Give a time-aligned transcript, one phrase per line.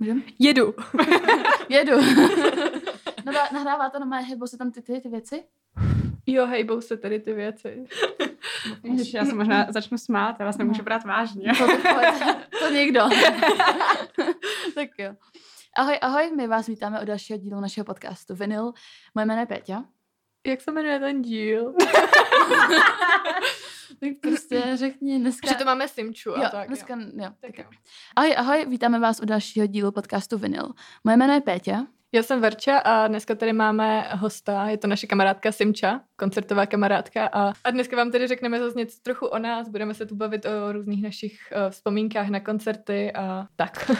[0.00, 0.22] Můžem?
[0.38, 0.74] Jedu.
[1.68, 1.96] Jedu.
[3.26, 5.44] no, nahrává to na mé hejbou se tam ty, ty, ty věci?
[6.26, 7.84] Jo, hejbou se tady ty věci.
[8.82, 11.52] Ježiš, já se možná začnu smát, já vás nemůžu brát vážně.
[11.58, 11.78] To, to,
[12.58, 13.00] to nikdo.
[14.74, 15.14] tak jo.
[15.76, 18.72] Ahoj, ahoj, my vás vítáme u dalšího dílu našeho podcastu Vinyl.
[19.14, 19.84] Moje jméno je Péťa.
[20.46, 21.74] Jak se jmenuje ten díl?
[24.00, 25.48] Tak prostě řekni dneska...
[25.48, 26.68] Že to máme Simču a jo, tak.
[26.68, 27.06] dneska, jo.
[27.14, 27.22] jo.
[27.22, 27.64] Tak Tak jo.
[27.64, 27.78] jo.
[28.16, 30.68] Ahoj, ahoj, vítáme vás u dalšího dílu podcastu Vinyl.
[31.04, 31.86] Moje jméno je Péťa.
[32.12, 37.26] Já jsem Verča a dneska tady máme hosta, je to naše kamarádka Simča, koncertová kamarádka
[37.26, 40.46] a, a dneska vám tedy řekneme zase něco trochu o nás, budeme se tu bavit
[40.46, 43.90] o různých našich uh, vzpomínkách na koncerty a tak.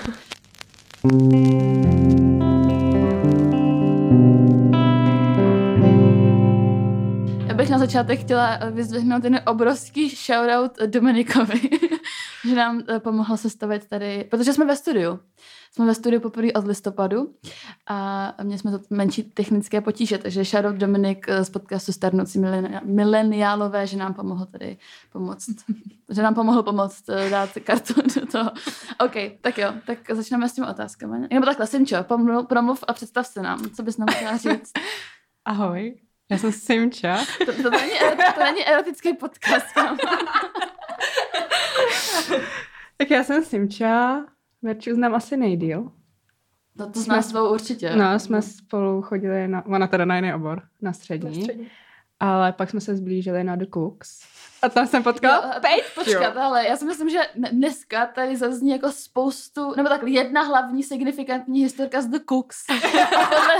[7.70, 11.60] bych na začátek chtěla eh, vyzdvihnout ten obrovský shoutout Dominikovi,
[12.48, 15.20] že nám eh, pomohl sestavit tady, protože jsme ve studiu.
[15.72, 17.34] Jsme ve studiu poprvé od listopadu
[17.86, 22.80] a měli jsme to menší technické potíže, takže shoutout Dominik eh, z podcastu Starnoucí mileni-
[22.84, 24.78] mileniálové, že nám pomohl tady
[25.12, 25.48] pomoct,
[26.10, 28.50] že nám pomohl pomoct dát kartu do toho.
[29.04, 31.28] OK, tak jo, tak začneme s těmi otázkami.
[31.32, 31.96] Nebo takhle, Simčo,
[32.48, 34.72] promluv a představ se nám, co bys nám chtěla říct.
[35.44, 35.94] Ahoj,
[36.30, 37.18] já jsem Simča.
[37.46, 37.92] To, to, není,
[38.34, 39.66] to není erotický podcast.
[42.96, 44.24] Tak já jsem Simča,
[44.62, 45.92] Verču znám asi nejdíl.
[46.76, 47.96] No to znáš svou určitě.
[47.96, 51.70] No, jsme spolu chodili na, ona teda na jiný obor, na střední,
[52.20, 54.20] ale pak jsme se zblížili na The Cooks.
[54.62, 55.84] A tam jsem potkala Jo, Pejťu.
[55.94, 60.42] Počkat, ale já si myslím, že ne- dneska tady zazní jako spoustu, nebo tak jedna
[60.42, 62.56] hlavní signifikantní historka z The Cooks.
[62.70, 63.54] A podle,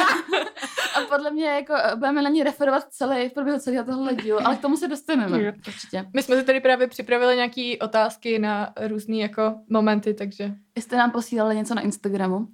[0.97, 4.39] a podle mě jako eh, budeme na ní referovat celý, v průběhu celého tohle dílu,
[4.47, 5.43] ale k tomu se dostaneme.
[5.43, 5.53] Jo.
[5.69, 6.07] Určitě.
[6.15, 11.11] My jsme si tady právě připravili nějaké otázky na různé jako momenty, takže Jste nám
[11.11, 12.49] posílali něco na Instagramu,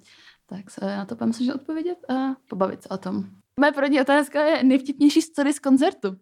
[0.49, 2.13] tak se na to budeme snažit odpovědět a
[2.49, 3.23] pobavit se o tom.
[3.59, 6.15] Moje první otázka je nejvtipnější story z koncertu.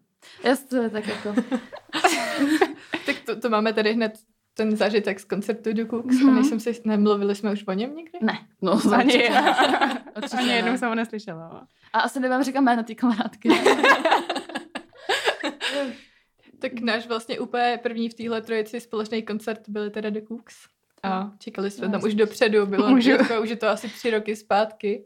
[0.44, 1.36] Jest, to tak jako...
[3.06, 4.14] tak to, to máme tady hned
[4.54, 6.30] ten zážitek z koncertu do Cooks Mhm.
[6.30, 8.20] a nejsem si, nemluvili jsme už o něm někdy?
[8.22, 9.14] Ne, no, Ani,
[10.16, 10.38] určitě.
[10.38, 10.56] Ani ne.
[10.56, 11.68] jednou jsem ho neslyšela.
[11.94, 13.50] A asi nebudem říkat jméno té kamarádky.
[16.60, 20.56] Tak náš vlastně úplně první v téhle trojici společný koncert byly teda The Cooks.
[21.04, 23.10] A čekali jsme tam už dopředu, bylo Můžu.
[23.10, 25.06] jako, už je to asi tři roky zpátky.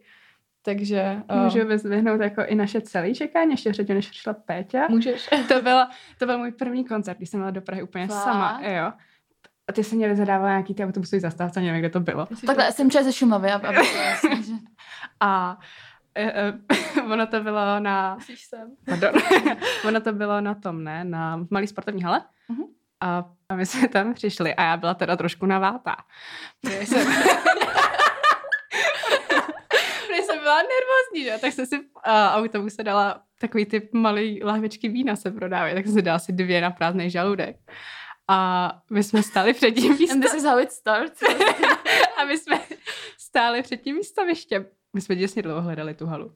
[0.69, 4.88] Takže uh, Můžu vyzvihnout jako i naše celé čekání, ještě předtím, než přišla Péťa.
[4.90, 5.30] můžeš.
[5.47, 8.24] To, byla, to byl můj první koncert, když jsem byla do Prahy úplně Fakt?
[8.24, 8.62] sama.
[8.63, 8.91] Jo.
[9.68, 12.28] A ty se měli zadávat nějaký ty autobusový zastávce, nevím, kde to bylo.
[12.46, 13.84] Takhle, jsem čas ze Šumavy, aby, aby to
[14.44, 14.53] že...
[15.19, 15.57] A
[16.16, 16.53] e, e,
[17.13, 18.18] ono to bylo na...
[18.50, 18.72] Sem.
[18.86, 19.22] Pardon.
[19.88, 21.03] ono to bylo na tom, ne?
[21.03, 22.22] Na malý sportovní hale.
[22.50, 22.63] Mhm.
[23.01, 25.96] A, a my jsme tam přišli a já byla teda trošku navátá.
[26.63, 27.07] Jsem
[30.49, 31.41] byla nervózní, že?
[31.41, 35.85] Tak jsem si v a, autobuse dala takový ty malý lahvičky vína se prodávají, tak
[35.85, 37.55] jsem si dala asi dvě na prázdný žaludek.
[38.27, 41.23] A my jsme stáli před tím And this místem, is how it starts.
[42.17, 42.59] a my jsme
[43.17, 44.65] stáli před tím výstavištěm.
[44.93, 46.33] My jsme děsně dlouho hledali tu halu.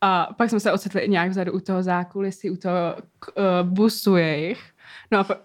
[0.00, 4.72] A pak jsme se ocitli nějak vzadu u toho zákulisí, u toho uh, busu jejich.
[5.10, 5.40] No a, pa-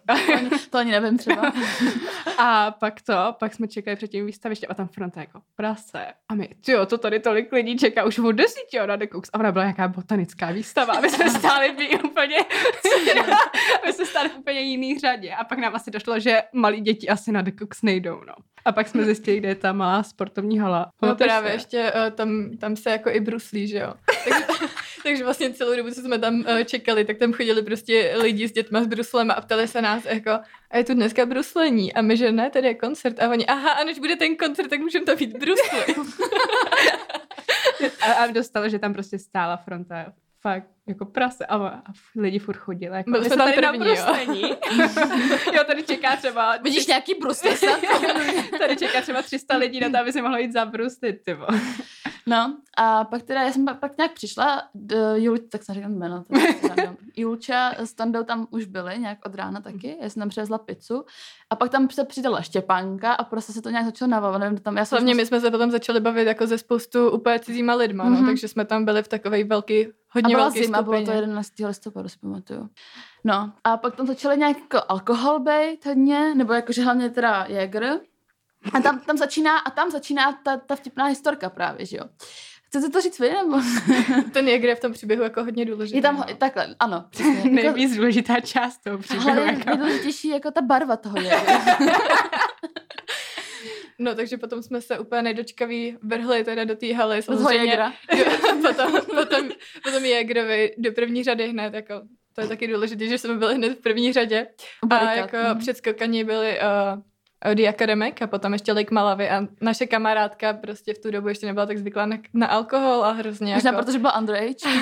[0.69, 1.53] to ani nevím třeba.
[2.37, 6.05] a pak to, pak jsme čekali před tím výstavištěm a tam fronta jako prase.
[6.29, 9.29] A my, jo, to tady tolik lidí čeká už od desíti na The Cooks.
[9.33, 10.93] A ona byla nějaká botanická výstava.
[10.93, 12.37] A my jsme stáli v úplně,
[13.85, 15.33] my jsme stáli v úplně jiný řadě.
[15.33, 18.33] A pak nám asi došlo, že malí děti asi na The Cooks nejdou, no.
[18.65, 20.79] A pak jsme zjistili, kde je ta malá sportovní hala.
[20.79, 21.55] No Pamatuješ právě si?
[21.55, 23.93] ještě uh, tam, tam se jako i bruslí, že jo.
[24.23, 24.45] Takže,
[25.03, 28.51] takže vlastně celou dobu, co jsme tam uh, čekali, tak tam chodili prostě lidi s
[28.51, 30.31] dětma s bruslem a ptali se nás jako,
[30.71, 31.93] a je tu dneska bruslení?
[31.93, 33.19] A my, že ne, tady je koncert.
[33.19, 35.95] A oni, aha, a než bude ten koncert, tak můžeme tam mít brusly.
[38.01, 41.81] A, a dostalo, že tam prostě stála fronta fakt jako prase a, a
[42.15, 42.97] lidi furt chodili.
[42.97, 44.41] Jako, Byli "My jsme tam tady první, na jo." bruslení.
[45.53, 46.57] jo, tady čeká třeba...
[46.57, 47.79] Vidíš nějaký brusle snad?
[48.59, 51.59] tady čeká třeba 300 lidí na to, aby si mohlo jít zabruslit, ty vole.
[52.27, 55.91] No a pak teda, já jsem pak, pak nějak přišla, do Jul, tak jsem říkám
[55.93, 56.23] jméno.
[57.15, 61.05] Julča s Tandou tam už byli, nějak od rána taky, já jsem tam přivezla pizzu
[61.49, 64.77] a pak tam se přidala Štěpánka a prostě se to nějak začalo navávat, nevím, tam,
[64.77, 68.03] já jsem Hlavně my jsme se potom začali bavit jako ze spoustu úplně cizíma lidma,
[68.03, 68.25] no, Mhm.
[68.25, 71.17] takže jsme tam byli v takovej velký, a hodně byla velký zima, bylo to skupině.
[71.17, 71.65] 11.
[71.67, 72.69] listopadu, si pamatuju.
[73.23, 77.99] No a pak tam začaly nějak jako alkohol bejt hodně, nebo jakože hlavně teda Jäger.
[78.74, 82.04] A tam, tam začíná, a tam začíná ta, ta vtipná historka právě, že jo.
[82.65, 83.62] Chcete to říct vy, nebo?
[84.33, 85.98] Ten Jäger je v tom příběhu jako hodně důležitý.
[85.98, 86.24] Je tam, no.
[86.27, 87.38] ho- takhle, ano, přesně.
[87.38, 89.30] Jako, Nejvíc důležitá část toho příběhu.
[89.30, 89.69] ale Jako.
[89.69, 91.31] nejdůležitější jako ta barva toho je.
[94.00, 97.21] No, takže potom jsme se úplně nedočkaví vrhli teda do té haly.
[97.21, 97.80] Samozřejmě,
[98.62, 99.50] potom, potom,
[99.83, 102.01] potom Jägerovi do první řady hned, jako
[102.33, 104.48] to je taky důležité, že jsme byli hned v první řadě.
[104.89, 105.59] A jako mhm.
[105.59, 107.01] předskokaní byli uh,
[107.54, 111.45] The Academic a potom ještě Lake Malavy a naše kamarádka prostě v tu dobu ještě
[111.45, 113.86] nebyla tak zvyklá na, na alkohol a hrozně Možná jako...
[113.86, 114.56] protože byla underage.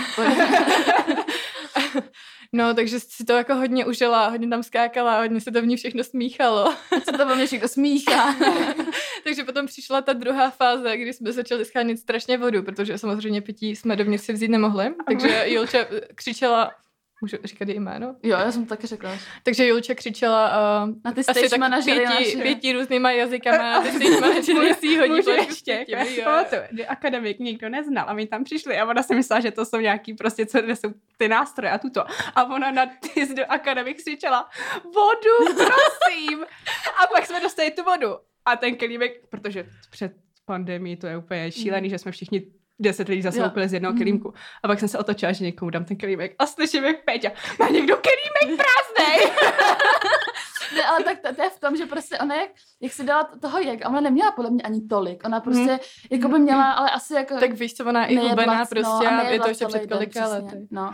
[2.54, 5.78] No, takže si to jako hodně užila, hodně tam skákala, hodně se to v ní
[5.78, 6.74] všechno smíchalo.
[7.06, 8.36] Co to ve mně všechno smíchá.
[9.24, 13.76] takže potom přišla ta druhá fáze, kdy jsme začali schánět strašně vodu, protože samozřejmě pití
[13.76, 14.94] jsme dovnitř si vzít nemohli.
[15.08, 15.86] Takže Julča
[16.16, 16.72] křičela,
[17.22, 18.16] můžu říkat její jméno?
[18.24, 19.18] Jo, já jsem to taky řekla.
[19.44, 20.50] Takže Julča křičela
[20.84, 22.38] uh, Na ty asi stage tak manažery pěti, naše.
[22.38, 26.32] pěti různýma jazykama na ty stage manažery si hodí ještě, jako
[26.88, 30.14] akademik nikdo neznal a my tam přišli a ona si myslela, že to jsou nějaký
[30.14, 32.04] prostě, co jsou ty nástroje a tuto.
[32.36, 34.50] A ona na ty do akademik křičela,
[34.84, 36.44] vodu, prosím.
[37.04, 38.18] A pak jsme dostali tu vodu.
[38.46, 40.12] A ten kelímek, protože před
[40.46, 42.42] pandemí to je úplně šílený, že jsme všichni
[42.82, 44.00] deset lidí zase úplně z jednoho Mhm.
[44.00, 44.34] kelímku.
[44.64, 47.68] A pak jsem se otočila, že někomu dám ten kelímek a slyším, jak Péťa, má
[47.70, 49.32] někdo kelímek prázdnej.
[50.76, 52.50] Ne, ale tak to, to, je v tom, že prostě ona jak,
[52.82, 55.22] jak si dala toho jak, a ona neměla podle mě ani tolik.
[55.26, 55.80] Ona prostě,
[56.12, 57.40] jako by měla, ale asi jako...
[57.40, 59.92] Tak víš co, ona je i hubená prostě a a je nejedla to ještě před
[59.92, 60.68] kolika lety.
[60.72, 60.92] No.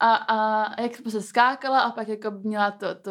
[0.00, 3.10] A, a jak prostě skákala a pak jako měla to, to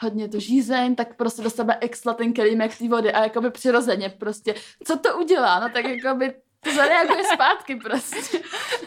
[0.00, 3.50] hodně to žízeň, tak prostě do sebe exla ten kelímek té vody a jako by
[3.50, 5.60] přirozeně prostě, co to udělá?
[5.60, 8.38] No tak jako by to zareaguje zpátky prostě.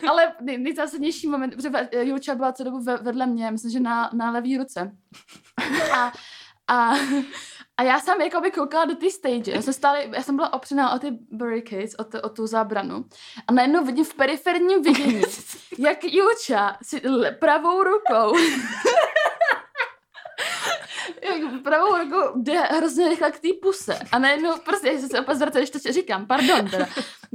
[0.09, 4.09] Ale nej, nejzásadnější moment, protože Julča byla celou dobu ve, vedle mě, myslím, že na,
[4.13, 4.91] na levý ruce.
[5.93, 6.11] A,
[6.67, 6.93] a,
[7.77, 9.51] a já jsem jako by koukala do té stage.
[9.51, 13.05] Já jsem, stále, já jsem byla opřená o ty barricades, o, to, o tu zábranu.
[13.47, 15.21] A najednou vidím v periferním vidění,
[15.79, 17.01] jak Julča si
[17.39, 18.37] pravou rukou
[21.63, 23.99] pravou rukou jde hrozně rychle k té puse.
[24.11, 26.87] A najednou prostě, já se opět zvracím, když to říkám, pardon teda.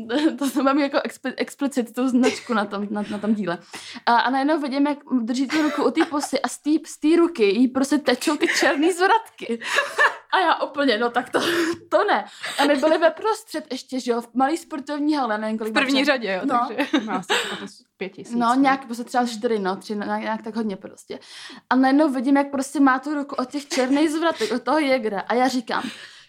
[0.39, 3.59] To jsem mám jako expli, explicit tu značku na tom, na, na tom díle.
[4.07, 7.17] A, a najednou vidím, jak drží tu ruku u té pusy a z té z
[7.17, 9.61] ruky jí prostě tečou ty černé zvratky.
[10.33, 11.41] A já úplně, no tak to,
[11.91, 12.25] to ne.
[12.59, 15.75] A my byli ve prostřed ještě, že jo, v malý sportovní hale, nevím kolik V
[15.75, 16.69] první třeba- řadě, jo, No.
[16.69, 17.07] takže...
[17.07, 17.67] Má asi jako
[17.97, 18.35] pět tisíc.
[18.37, 21.19] No, nějak prostě třeba čtyři, no, tři, no, nějak, nějak tak hodně prostě.
[21.71, 25.21] A najednou vidím, jak prostě má tu ruku od těch černých zvratek, od toho jegra.
[25.21, 25.83] A já říkám,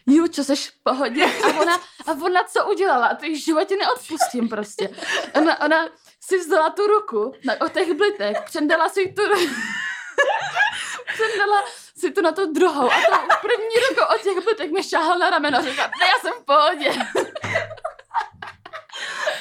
[0.09, 1.25] Jučo, jsi v pohodě?
[1.25, 1.75] A ona,
[2.07, 3.07] a ona co udělala?
[3.07, 4.89] A to životě neodpustím prostě.
[5.35, 5.89] Ona, ona
[6.21, 9.21] si vzala tu ruku na, od těch blitek, přendala si tu
[11.13, 11.63] přendala
[11.97, 15.29] si to na tu druhou a to první rukou od těch blitek mi šáhla na
[15.29, 16.91] rameno a říkala, já jsem v pohodě.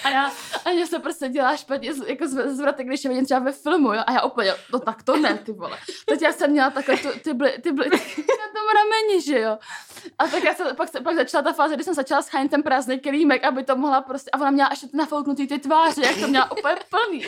[0.08, 0.32] A já,
[0.64, 4.02] a mě se prostě dělá špatně, jako zvratek, když je vidím třeba ve filmu, jo,
[4.06, 5.78] a já úplně, no tak to ne, ty vole.
[6.06, 9.58] Teď já jsem měla takhle tu, ty, bly, ty bly, na tom rameni, že jo.
[10.18, 12.98] A tak já se, pak, pak začala ta fáze, kdy jsem začala schánět ten prázdný
[12.98, 16.52] kelímek, aby to mohla prostě, a ona měla ještě nafouknutý ty tváře, jak to měla
[16.52, 17.24] úplně plný.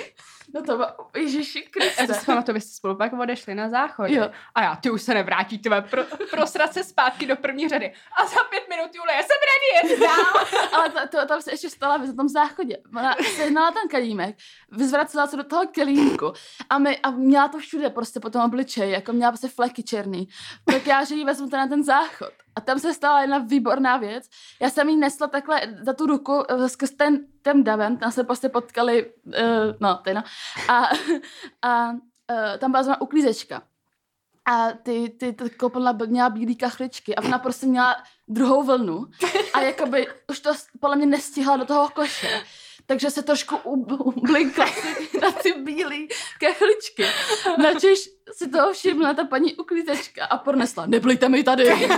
[0.55, 2.15] No to bylo, ježiši Já to Kriste.
[2.15, 4.15] si pamatuju, vy jste spolu pak odešli na záchodě.
[4.15, 4.31] Jo.
[4.55, 7.93] A já, ty už se nevrátíte, pro, prosrat se zpátky do první řady.
[8.23, 10.47] A za pět minut, Jule, já jsem ready, jet dál.
[10.73, 12.69] Ale to, to, tam se ještě stala v tom záchodě.
[12.96, 14.37] Ona sehnala ten kelímek,
[14.72, 16.32] vyzvracela se do toho kelímku
[16.70, 20.28] a, my, a měla to všude prostě po tom obličeji, jako měla prostě fleky černý.
[20.64, 22.31] Tak já, že jí vezmu ten na ten záchod.
[22.56, 24.28] A tam se stala jedna výborná věc.
[24.61, 28.25] Já jsem jí nesla takhle za tu ruku eh, skrz ten, ten daven, tam se
[28.25, 29.32] prostě potkali, uh,
[29.81, 30.22] no, ty no.
[30.69, 30.89] A,
[31.62, 31.98] a uh,
[32.58, 33.62] tam byla zrovna uklízečka.
[34.50, 37.96] A ty, ty, ty koupelna měla bílý kachličky a ona prostě měla
[38.28, 39.06] druhou vlnu
[39.52, 42.42] a jakoby už to podle mě nestihla do toho koše.
[42.86, 44.66] Takže se trošku ub- ublinkla
[45.22, 46.08] na ty bílý
[46.40, 47.04] kachličky.
[47.62, 51.88] Načež si toho všimla ta paní uklízečka a pronesla, neblejte mi tady.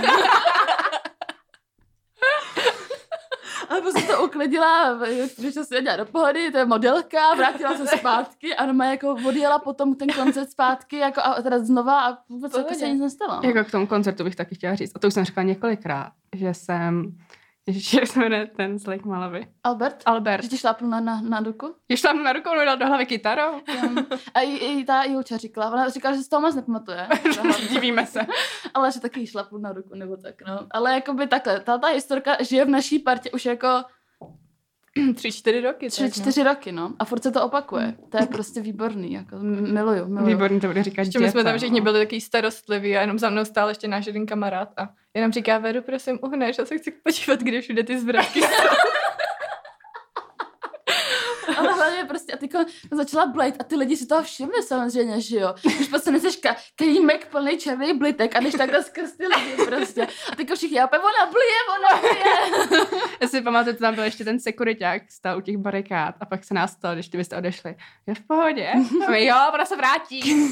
[3.69, 4.99] Ale prostě to uklidila,
[5.37, 9.59] když se dělá do pohody, to je modelka, vrátila se zpátky a ona jako odjela
[9.59, 13.39] potom ten koncert zpátky jako a teda znova a vůbec jako se nic nestalo.
[13.43, 13.49] no.
[13.49, 16.53] Jako k tomu koncertu bych taky chtěla říct, a to už jsem řekla několikrát, že
[16.53, 17.17] jsem,
[17.67, 19.47] Ježiš, jak se jmenuje ten z Lake Malavy?
[19.63, 20.03] Albert?
[20.05, 20.43] Albert.
[20.43, 21.75] Že ti šlápnu na, na, na ruku?
[21.87, 23.61] Když tam na rukou mi dal do hlavy kytarou.
[24.33, 27.07] A i, i ta Julča říkala, ona říkala, že si to moc nepamatuje.
[27.69, 28.19] Divíme se.
[28.73, 30.59] ale že taky šlapu na ruku nebo tak, no.
[30.71, 33.67] Ale jako by takhle, ta, ta historka žije v naší partě už jako
[35.15, 35.89] Tři, čtyři roky.
[35.89, 36.21] tři, tak, no.
[36.23, 36.93] čtyři roky, no.
[36.99, 37.95] A furt se to opakuje.
[38.09, 40.25] To je prostě výborný, jako miluju, miluju.
[40.25, 41.83] Výborný to bude říkat Ještě my jsme tam všichni no.
[41.83, 45.57] byli takový starostliví a jenom za mnou stál ještě náš jeden kamarád a jenom říká,
[45.57, 48.47] Veru, prosím, uhneš, já se chci podívat, kde všude ty zvratky jsou.
[51.57, 52.49] Ale hlavně prostě a ty
[52.91, 55.55] začala blejt a ty lidi si toho všimli samozřejmě, že jo.
[55.75, 60.07] Když prostě neseš ka- kajímek plný černý blitek a když takhle skrz ty lidi prostě.
[60.31, 62.33] A ty všichni, já ona blije, ona blije.
[63.23, 66.53] Já si pamatuju, tam byl ještě ten sekuriták, stál u těch barikád a pak se
[66.53, 67.75] nás stalo, když ty byste odešli.
[68.07, 68.71] Je v pohodě?
[69.07, 70.51] A my, jo, ona se vrátí.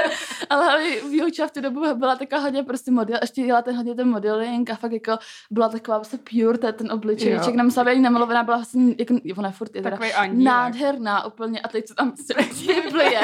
[0.50, 0.78] Ale
[1.10, 4.70] výuča v tu dobu byla taková hodně prostě model, ještě dělala ten hodně ten modeling
[4.70, 5.18] a fakt jako
[5.50, 9.50] byla taková prostě pure, ten, ten obličejček, nám se ani nemalovaná, byla vlastně, jako, ona
[9.50, 9.98] furt je teda
[10.32, 12.34] nádherná úplně a teď co tam se
[12.90, 13.20] blije.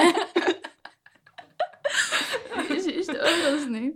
[2.71, 3.93] Ježiš, to je hrozný.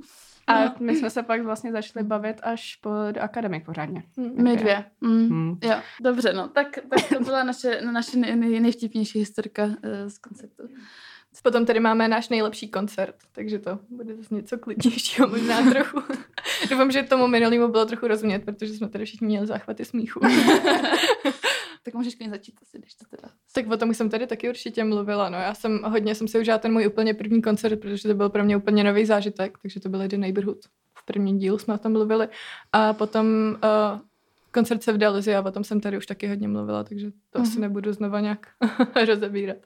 [0.50, 0.74] A no.
[0.80, 4.02] my jsme se pak vlastně začali bavit až po do akademii pořádně.
[4.16, 4.84] Mm, my dvě.
[5.00, 5.28] Mm.
[5.28, 5.58] Mm.
[5.62, 6.48] Jo, dobře, no.
[6.48, 9.72] Tak, tak to byla naše, naše nej, nejvtipnější historka uh,
[10.06, 10.62] z koncertu.
[11.42, 16.02] Potom tady máme náš nejlepší koncert, takže to bude zase něco klidnějšího možná trochu.
[16.70, 20.20] Doufám, že tomu minulému bylo trochu rozumět, protože jsme tady všichni měli záchvaty smíchu.
[21.82, 23.28] tak můžeš klidně začít asi, když to teda...
[23.54, 25.38] Tak o tom jsem tady taky určitě mluvila, no.
[25.38, 28.44] Já jsem hodně jsem si užila ten můj úplně první koncert, protože to byl pro
[28.44, 30.58] mě úplně nový zážitek, takže to byl The Neighborhood.
[30.98, 32.28] V prvním dílu jsme o tom mluvili.
[32.72, 33.26] A potom
[33.64, 34.00] uh,
[34.52, 37.42] koncert se v Dalzi a potom jsem tady už taky hodně mluvila, takže to uh-huh.
[37.42, 37.60] asi mhm.
[37.60, 38.46] nebudu znova nějak
[39.06, 39.56] rozebírat.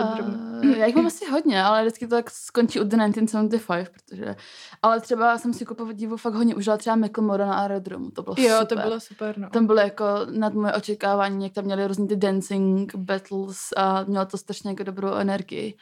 [0.00, 4.36] Uh, já jich mám asi hodně, ale vždycky to tak skončí u The 1975, protože...
[4.82, 8.36] Ale třeba jsem si kupovat divu fakt hodně užila třeba Macklemore na aerodromu, to bylo
[8.38, 8.78] jo, super.
[8.78, 9.50] to bylo super, no.
[9.50, 14.26] Tam bylo jako nad moje očekávání, jak tam měli různý ty dancing battles a mělo
[14.26, 15.74] to strašně jako dobrou energii.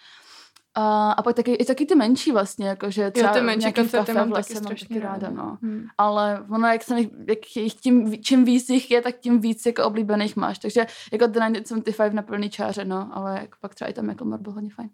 [0.79, 3.73] A, a pak taky, i taky ty menší vlastně, jako že třeba jo, ty menší
[3.73, 5.59] koncerty mám taky strašně taky ráda, no.
[5.63, 5.87] Hmm.
[5.99, 9.85] Ale ono, jak, jsem, jak jich tím, čím víc jich je, tak tím víc jako
[9.85, 10.59] oblíbených máš.
[10.59, 14.43] Takže jako The 1975 na plný čáře, no, ale jako pak třeba i tam Macklemore
[14.43, 14.89] byl hodně fajn.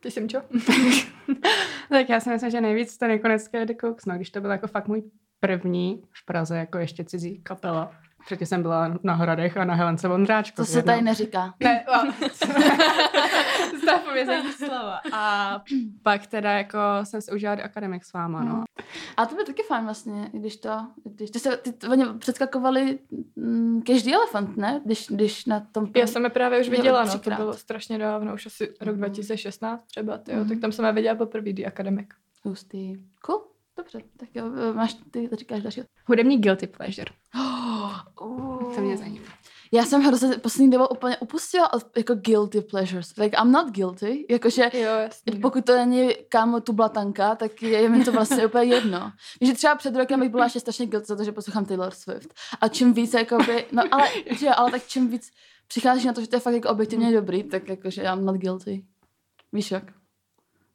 [0.00, 0.42] Ty jsem čo?
[1.88, 4.50] tak já si myslím, že nejvíc ten ikonecký je The Cooks, no, když to byl
[4.50, 5.02] jako fakt můj
[5.40, 7.92] první v Praze, jako ještě cizí kapela.
[8.26, 10.56] Předtím jsem byla na Hradech a na Helence Vondráčko.
[10.56, 11.54] To se tady neříká.
[11.60, 11.84] Ne,
[13.82, 15.00] Stav povězení slova.
[15.12, 15.62] A
[16.02, 18.64] pak teda jako jsem se užila do akademik s váma, no.
[19.16, 20.70] A to bylo taky fajn vlastně, když to,
[21.04, 22.98] když ty se, ty, oni předskakovali
[23.36, 24.80] mm, každý elefant, ne?
[24.84, 25.90] Když, když na tom...
[25.96, 29.86] Já jsem je právě už viděla, no, to bylo strašně dávno, už asi rok 2016
[29.86, 30.48] třeba, tyjo, mm.
[30.48, 32.08] tak tam jsem je viděla poprvé, The Academic.
[32.44, 32.96] Hustý.
[33.22, 33.42] Cool.
[33.76, 35.82] Dobře, tak jo, máš, ty to říkáš další.
[36.06, 37.10] Hudební guilty pleasure.
[37.34, 37.55] Oh,
[38.20, 38.74] uh.
[38.74, 39.26] To mě zajímá.
[39.72, 43.16] Já jsem hrozně poslední dobou úplně upustila od jako guilty pleasures.
[43.16, 44.26] Like, I'm not guilty.
[44.30, 45.40] Jakože jo, jasný.
[45.40, 49.12] Pokud to není kámo tu blatanka, tak je, je mi to vlastně úplně jedno.
[49.40, 52.34] Že třeba před rokem bych byla ještě strašně guilty za to, že poslouchám Taylor Swift.
[52.60, 55.30] A čím víc, jakoby, no ale, že, ale tak čím víc
[55.68, 58.84] přicházíš na to, že to je fakt jako objektivně dobrý, tak jakože I'm not guilty.
[59.52, 59.84] Víš jak?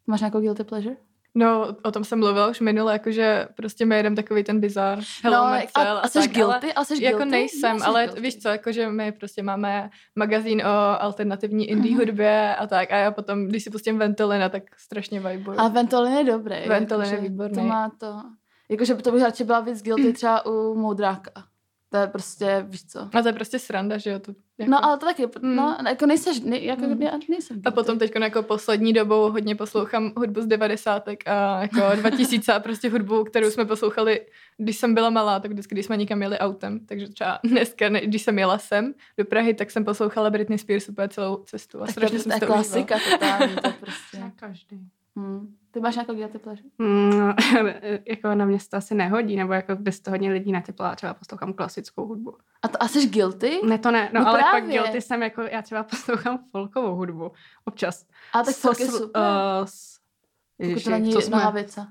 [0.08, 0.96] Máš nějakou guilty pleasure?
[1.36, 5.00] No, o tom jsem mluvila už minule, jakože prostě my jedeme takový ten bizar.
[5.24, 6.74] Hello, no, a, a, a jsi guilty?
[6.74, 7.32] A jsi jako guilty?
[7.32, 8.22] nejsem, Nejsi ale guilty.
[8.22, 12.00] víš co, jakože my prostě máme magazín o alternativní indie uh-huh.
[12.00, 15.60] hudbě a tak a já potom, když si pustím Ventolina, tak strašně vibuju.
[15.60, 16.68] A Ventolin je dobrý.
[16.68, 17.56] Ventolin je výborný.
[17.56, 18.16] To má to.
[18.70, 21.32] Jakože to bych radši byla víc guilty třeba u Moudráka.
[21.92, 23.10] To je prostě, víš co.
[23.14, 24.20] A to je prostě sranda, že jo.
[24.20, 24.72] To, jako...
[24.72, 25.56] No ale to taky, mm.
[25.56, 27.00] no, jako nejseš, ne, jako mm.
[27.30, 27.62] nejsem.
[27.66, 32.60] A potom teď jako poslední dobou hodně poslouchám hudbu z devadesátek a jako 2000 a
[32.60, 34.26] prostě hudbu, kterou jsme poslouchali,
[34.58, 38.22] když jsem byla malá, tak vždycky, když jsme někam jeli autem, takže třeba dneska, když
[38.22, 42.20] jsem jela sem do Prahy, tak jsem poslouchala Britney Spears úplně celou cestu a strašně
[42.20, 44.20] jsem to klasika totální, to prostě.
[44.20, 44.88] Na každý.
[45.16, 45.56] Hmm.
[45.72, 46.70] Ty máš nějakou guilty pleasure?
[46.78, 47.34] Mm,
[48.10, 51.54] jako na mě to asi nehodí, nebo jako bys to hodně lidí netypla, třeba poslouchám
[51.54, 52.38] klasickou hudbu.
[52.62, 53.60] A to asi guilty?
[53.64, 54.62] Ne, to ne, no, no ale právě.
[54.62, 57.32] pak guilty jsem jako, já třeba poslouchám folkovou hudbu,
[57.66, 58.06] občas.
[58.34, 59.22] A tak folk je super.
[59.22, 60.00] Uh, s,
[60.60, 61.88] Ježiši, to není jsme, hlavice.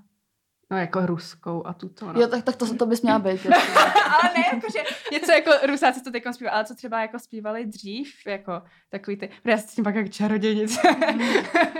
[0.71, 2.13] No jako ruskou a tuto.
[2.13, 2.21] No.
[2.21, 3.47] Jo, tak, tak to, to bys měla být.
[4.05, 4.79] ale ne, jakože
[5.13, 9.31] něco jako rusáci to teď zpívají, ale co třeba jako zpívali dřív, jako takový ty,
[9.45, 10.81] já s tím pak jako čarodějnice.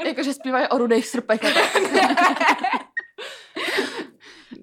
[0.07, 1.41] jakože zpívají o rudých srpech.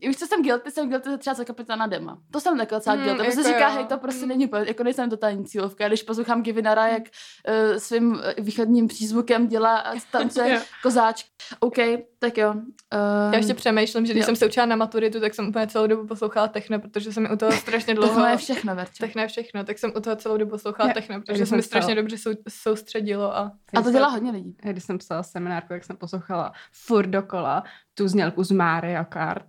[0.02, 0.72] Víš, co jsem guilty?
[0.72, 2.18] Jsem guilty třeba za kapitána Dema.
[2.32, 3.24] To jsem taková docela mm, guilty.
[3.24, 4.28] Jako se říká, hej, to prostě mm.
[4.28, 5.88] není, jako nejsem totální cílovka.
[5.88, 11.26] Když poslouchám Givinara, jak uh, svým eh, východním přízvukem dělá a tancuje kozáč.
[11.60, 11.76] OK,
[12.20, 12.54] tak jo.
[12.54, 14.26] Uh, Já ještě přemýšlím, že když jo.
[14.26, 17.30] jsem se učila na maturitu, tak jsem úplně celou dobu poslouchala techno, protože jsem mi
[17.30, 18.14] u toho strašně dlouho...
[18.14, 19.04] techno je všechno, Verčo.
[19.04, 21.96] Techno je všechno, tak jsem u toho celou dobu poslouchala techno, protože se mi strašně
[21.96, 23.38] dobře sou, soustředilo.
[23.38, 24.58] A, a to dělá hodně lidí.
[24.62, 27.64] Když jsem psala seminárku, jak jsem poslouchala furt dokola
[27.98, 29.46] tu znělku z Mario Kart,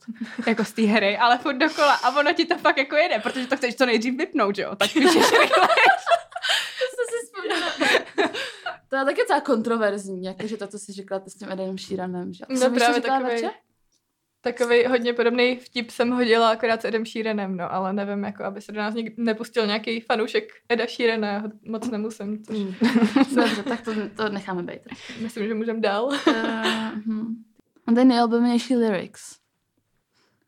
[0.47, 3.47] jako z té hry, ale furt dokola a ono ti to fakt jako jede, protože
[3.47, 4.77] to chceš co nejdřív vypnout, jo?
[4.77, 5.31] Tak píšeš
[8.89, 12.33] To je taky celá kontroverzní, jakože to, co jsi říkala to s tím Edem Šíranem,
[12.33, 12.45] že?
[12.49, 13.51] No právě takový...
[14.41, 18.61] Takový hodně podobný vtip jsem hodila akorát s Edem Sheeranem, no, ale nevím, jako aby
[18.61, 22.75] se do nás někdy nepustil nějaký fanoušek Eda Sheerana, já ho moc nemusím, což Mm.
[23.35, 24.81] Dobře, tak to, to necháme být.
[25.21, 26.05] myslím, že můžeme dál.
[26.05, 26.15] Uh,
[27.07, 27.38] hm.
[27.89, 29.37] Mám tady nejoblíbenější lyrics.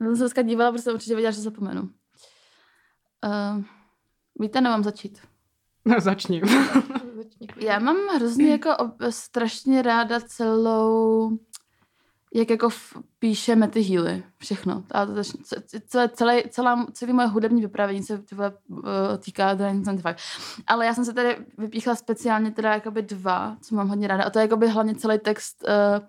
[0.00, 1.82] Já jsem se dneska dívala, protože jsem určitě věděla, že zapomenu.
[1.82, 3.64] Uh,
[4.40, 5.20] víte, nemám začít.
[5.84, 6.42] No, začni.
[7.56, 11.38] Já mám hrozně jako ob, strašně ráda celou,
[12.34, 14.84] jak jako v, píše Matty Healy, všechno.
[14.90, 18.78] A to, zač- ce- celé, celé, celá, celé moje hudební vyprávění se ty vole, uh,
[19.18, 20.16] týká The 1975.
[20.66, 24.24] Ale já jsem se tady vypíchla speciálně teda jakoby dva, co mám hodně ráda.
[24.24, 26.06] A to je jakoby hlavně celý text, uh,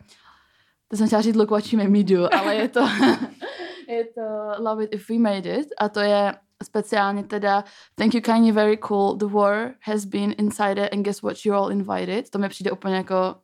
[0.92, 2.80] to jsem chtěla říct Look what you made me do, ale je to,
[3.88, 4.22] je to
[4.60, 5.68] Love it if we made it.
[5.78, 6.34] A to je
[6.64, 7.64] speciálně teda
[7.96, 9.16] Thank you kindly, very cool.
[9.16, 12.30] The war has been inside it and guess what, you're all invited.
[12.30, 13.36] To mi přijde úplně jako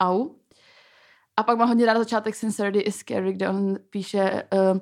[0.00, 0.28] au.
[1.36, 4.78] A pak mám hodně ráda začátek Sincerity is scary, kde on píše uh,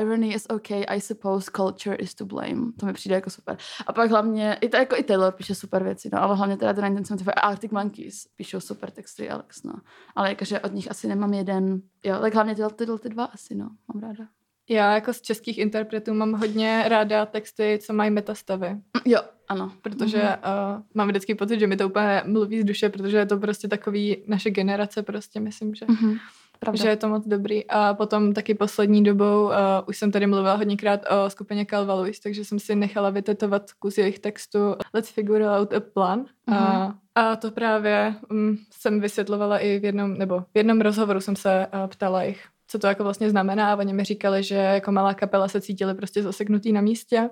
[0.00, 2.72] Irony is okay, I suppose culture is to blame.
[2.80, 3.56] To mi přijde jako super.
[3.86, 6.72] A pak hlavně, i, to, jako i Taylor píše super věci, no, ale hlavně teda
[6.72, 9.72] The 1975 a Arctic Monkeys píšou super texty, Alex, no.
[10.16, 13.54] Ale jakože od nich asi nemám jeden, jo, tak hlavně tyhle, tyhle ty dva asi,
[13.54, 14.24] no, mám ráda.
[14.68, 19.72] Já jako z českých interpretů mám hodně ráda texty, co mají metastavy, Jo, ano.
[19.82, 20.26] protože Mhm.
[20.26, 20.76] mm-hmm.
[20.76, 23.68] uh, mám vždycky pocit, že mi to úplně mluví z duše, protože je to prostě
[23.68, 25.86] takový naše generace prostě, myslím, že.
[25.88, 26.18] Mhm.
[26.62, 26.82] Pravda.
[26.82, 27.66] že je to moc dobrý.
[27.68, 29.52] A potom taky poslední dobou, uh,
[29.86, 33.98] už jsem tady mluvila hodněkrát o skupině Calva Lewis, takže jsem si nechala vytetovat kus
[33.98, 34.58] jejich textu
[34.94, 36.18] Let's figure out a plan.
[36.46, 36.58] Mhm.
[36.58, 41.36] A, a to právě um, jsem vysvětlovala i v jednom, nebo v jednom rozhovoru jsem
[41.36, 43.72] se uh, ptala jich, co to jako vlastně znamená.
[43.72, 47.30] A oni mi říkali, že jako malá kapela se cítili prostě zaseknutý na místě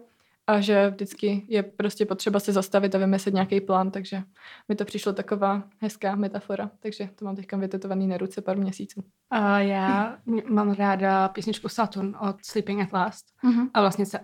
[0.50, 4.22] a že vždycky je prostě potřeba se zastavit a vymyslet nějaký plán, takže
[4.68, 9.04] mi to přišlo taková hezká metafora, takže to mám teďka vytetovaný na ruce pár měsíců.
[9.30, 13.26] A já mám ráda písničku Saturn od Sleeping at Last.
[13.42, 13.70] Mhm.
[13.74, 14.20] A vlastně se,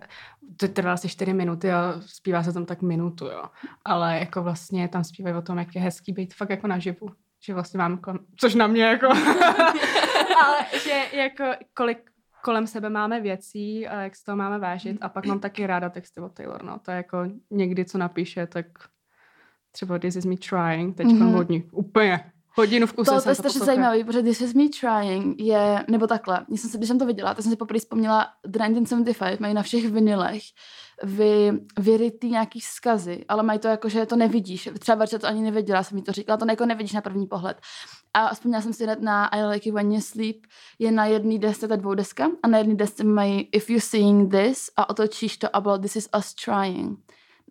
[0.56, 3.42] to trvá asi čtyři minuty a zpívá se tam tak minutu, jo.
[3.84, 7.08] Ale jako vlastně tam zpívají o tom, jak je hezký být fakt jako naživu.
[7.44, 9.06] Že vlastně mám, jako, což na mě jako,
[10.44, 12.15] ale že jako kolik
[12.46, 14.98] kolem sebe máme věcí a jak se toho máme vážit.
[15.00, 16.78] A pak mám taky ráda texty od Taylor, no.
[16.78, 17.18] To je jako
[17.50, 18.66] někdy, co napíše, tak
[19.72, 21.18] třeba This is me trying, teď Mhm.
[21.18, 21.34] mm-hmm.
[21.34, 25.40] hodně, úplně hodinu v kuse To, to je strašně zajímavý, protože This is me trying
[25.40, 28.26] je, nebo takhle, když jsem, se, když jsem to viděla, tak jsem si poprvé vzpomněla
[28.46, 30.42] The 1975, mají na všech vinilech
[31.02, 34.68] vy, vyrytý nějaký vzkazy, ale mají to jako, že to nevidíš.
[34.78, 37.60] Třeba Verča to ani nevěděla, jsem mi to říkala, to jako nevidíš na první pohled.
[38.18, 40.36] A vzpomněla jsem si hned na I Like It When You Sleep,
[40.78, 44.70] je na jedné desce ta dvoudeska a na jedné desce mají If You Seeing This
[44.76, 46.98] a otočíš to a bylo This is Us Trying.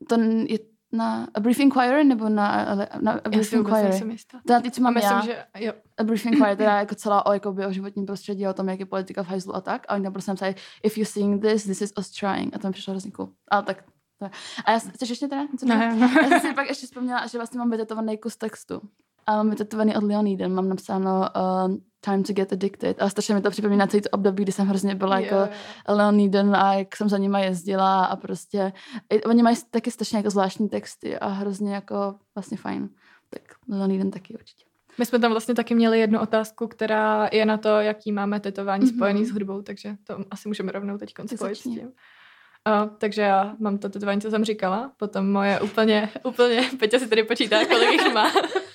[0.09, 0.59] To je
[0.91, 4.17] na A Brief Inquiry nebo na, na A Já Brief vůbec Inquiry?
[4.47, 5.25] To na ty, co mám myslím, já.
[5.25, 5.73] že jo.
[5.97, 8.85] A Brief Inquiry, teda jako celá o, jakoby, o životním prostředí, o tom, jak je
[8.85, 9.85] politika v hajzlu a tak.
[9.87, 12.55] A oni tam prostě napsali, if you seeing this, this is us trying.
[12.55, 13.29] A to mi přišlo hrozně cool.
[13.51, 13.83] Ale tak,
[14.19, 14.31] to je.
[14.65, 15.65] A já, chceš ještě teda něco?
[15.65, 15.69] říct?
[15.69, 16.09] Ne.
[16.21, 18.81] Já jsem si pak ještě vzpomněla, že vlastně mám vytetovaný kus textu.
[19.27, 21.29] A mám vytetovaný od Leoniden, mám napsáno
[21.67, 23.01] uh, Time to get addicted.
[23.01, 25.51] A strašně mi to připomíná celý to období, kdy jsem hrozně byla Jo, jako.
[25.87, 28.73] Leoniden a jak jsem za nima jezdila a prostě,
[29.09, 32.89] i, oni mají taky strašně jako zvláštní texty a hrozně jako vlastně fajn.
[33.29, 34.65] Tak Leoniden taky určitě.
[34.97, 38.85] My jsme tam vlastně taky měli jednu otázku, která je na to, jaký máme tetování
[38.85, 38.95] Mhm.
[38.95, 41.79] spojený s hudbou, takže to asi můžeme rovnou teď spojit s tím.
[41.81, 47.07] Uh, takže já mám to tetování, co jsem říkala, potom moje úplně, úplně, Peťa si
[47.07, 48.31] tady počítá, kolik jich má.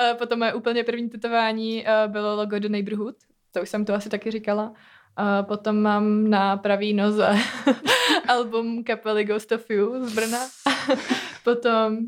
[0.00, 3.16] uh, potom moje úplně první tetování uh, bylo logo The Neighborhood,
[3.52, 4.72] to už jsem to asi taky říkala.
[5.18, 7.28] Uh, potom mám na pravý noze
[8.28, 10.38] album kapely Ghost of You z Brna.
[11.44, 11.98] potom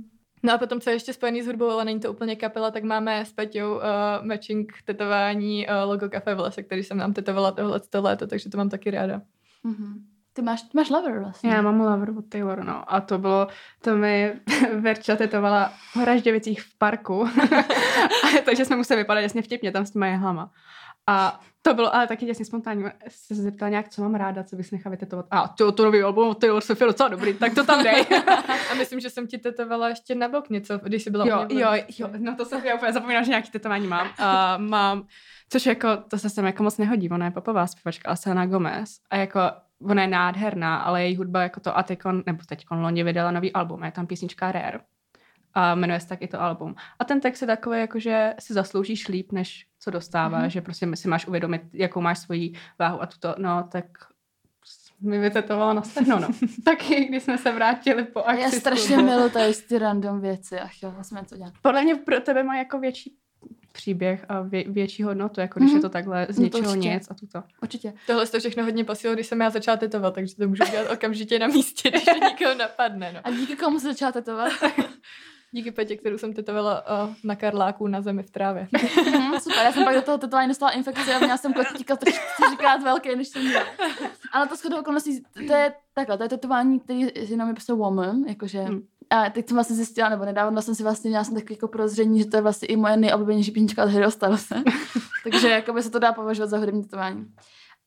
[0.42, 2.84] No a potom, co je ještě spojený s hudbou, ale není to úplně kapela, tak
[2.84, 3.82] máme s Peťou uh,
[4.22, 8.58] matching tetování uh, logo Café v lese, který jsem nám tetovala tohle léto, takže to
[8.58, 9.22] mám taky ráda.
[9.64, 9.94] Mm-hmm.
[10.38, 11.50] Ty máš, ty máš lover vlastně.
[11.50, 12.94] Já mám lover od Taylor, no.
[12.94, 13.48] A to bylo,
[13.80, 14.32] to mi
[14.80, 17.24] Verča tetovala v Hražděvicích v parku.
[18.24, 20.50] a, takže jsme museli vypadat jasně vtipně tam s těma jehlama.
[21.06, 22.84] A to bylo ale taky jasně spontánní.
[23.08, 25.26] Se zeptala nějak, co mám ráda, co bys nechala vytetovat.
[25.30, 28.06] A to, to nový album od Taylor Swift je docela dobrý, tak to tam dej.
[28.72, 31.44] A myslím, že jsem ti tetovala ještě na bok něco, když jsi byla jo, u
[31.44, 34.08] mě v jo, jo, no to jsem já úplně zapomínala, že nějaký tetování mám.
[34.18, 35.06] A mám,
[35.48, 39.00] což jako, to se sem jako moc nehodí, ona je popová zpěvačka, ale Selena Gomez.
[39.10, 39.40] A jako,
[39.82, 43.52] ona je nádherná, ale její hudba jako to a teďkon, nebo teďkon loni vydala nový
[43.52, 44.80] album, je tam písnička Rare.
[45.54, 46.74] A jmenuje se tak i to album.
[46.98, 50.52] A ten text je takový, jako, že si zasloužíš líp, než co dostáváš, mm-hmm.
[50.52, 53.84] že prostě si máš uvědomit, jakou máš svoji váhu a tuto, no, tak
[55.00, 56.28] mi vytetovala na stehno, no.
[56.64, 58.42] Taky, když jsme se vrátili po akci.
[58.42, 61.54] já strašně miluji tady ty random věci a chtěla jsem něco dělat.
[61.62, 63.16] Podle mě pro tebe má jako větší
[63.72, 65.76] příběh a vě, větší hodnotu, jako když Mhm.
[65.76, 66.94] je to takhle z No to něčeho určitě.
[66.94, 67.42] nic a tuto.
[67.62, 67.92] Určitě.
[68.06, 71.38] Tohle to všechno hodně posílilo, když jsem já začala tetovat, takže to můžu dělat okamžitě
[71.38, 73.12] na místě, když to nikoho napadne.
[73.12, 73.20] No.
[73.24, 74.52] A díky komu se začala tetovat?
[75.52, 78.68] Díky Petě, kterou jsem tetovala uh, na Karláku na zemi v trávě.
[79.12, 82.14] Mhm, Super, já jsem pak do toho tetování dostala infekci a měla jsem kotíka tak
[82.34, 83.64] čtyřikrát velký, než jsem měla.
[84.32, 88.24] Ale to shodou okolností, to je takhle, to je tetování, který jenom je prostě woman,
[88.28, 88.80] jakože Hmm.
[89.10, 92.18] A teď jsem vlastně zjistila, nebo nedávno jsem si vlastně měla jsem takový jako prozření,
[92.18, 94.54] že to je vlastně i moje nejoblíbenější písnička od Harryho Stylese.
[95.24, 97.26] Takže jakoby se to dá považovat za hudební tetování.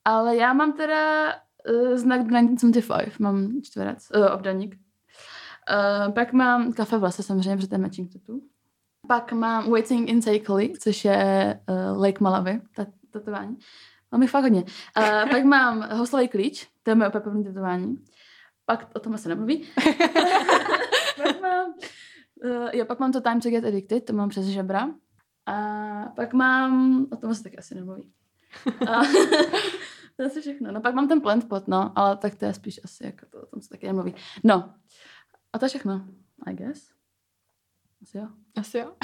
[0.05, 1.33] Ale já mám teda
[1.69, 4.75] uh, znak 1975, mám čtverec, uh, obdaník.
[6.05, 8.39] Uh, pak mám kafe v lese samozřejmě, protože to je matching tattoo.
[9.07, 12.61] Pak mám Waiting in Takeley, což je uh, Lake Malawi,
[13.11, 13.57] tetování.
[14.11, 14.63] Mám jich fakt hodně.
[14.97, 17.95] Uh, pak mám Houslový klíč, to je moje první tetování.
[18.65, 19.67] Pak o tom se nemluví.
[21.33, 21.73] pak mám,
[22.45, 24.89] uh, jo, pak mám to Time to Get Addicted, to mám přes žebra.
[25.45, 25.55] A
[26.15, 28.11] pak mám, o tom se taky asi nemluví.
[28.87, 29.01] A,
[30.15, 30.71] to je asi všechno.
[30.71, 33.41] No pak mám ten plant pot, no, ale tak to je spíš asi jako to,
[33.41, 34.15] o tom se taky nemluví.
[34.43, 34.73] No,
[35.53, 36.07] a to je všechno,
[36.47, 36.91] I guess.
[38.01, 38.27] Asi jo.
[38.57, 38.93] Asi jo.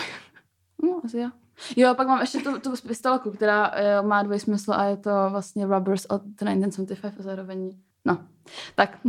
[0.83, 1.29] No, asi jo.
[1.75, 5.11] Jo, pak mám ještě tu, tu pistolku, která eh, má dvoj smysl a je to
[5.29, 8.27] vlastně Rubbers od 1975 a zároveň, no,
[8.75, 8.99] tak.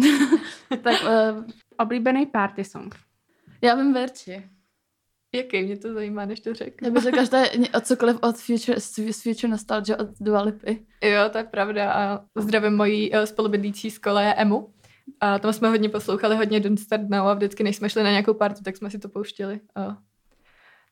[0.83, 1.44] tak uh,
[1.78, 2.94] Oblíbený party song.
[3.62, 4.49] Já vím Verči.
[5.35, 6.88] Jaký mě to zajímá, než to řeknu.
[6.88, 10.42] Já bych řekla, že to je od cokoliv od Future, z Future Nostalgia od Dua
[10.42, 10.87] Lipy.
[11.03, 11.92] Jo, to je pravda.
[11.92, 14.75] A zdravím mojí uh, spolubydlící z kole Emu.
[15.21, 18.11] A tam jsme hodně poslouchali, hodně Don't Start Now a vždycky, než jsme šli na
[18.11, 19.61] nějakou partu, tak jsme si to pouštěli.
[19.75, 19.99] A...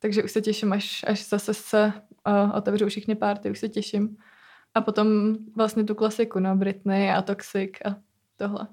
[0.01, 1.93] Takže už se těším, až, až zase se
[2.29, 4.17] uh, otevřou všichni party, už se těším.
[4.75, 7.97] A potom vlastně tu klasiku, no, Britney a Toxic a
[8.37, 8.69] tohle.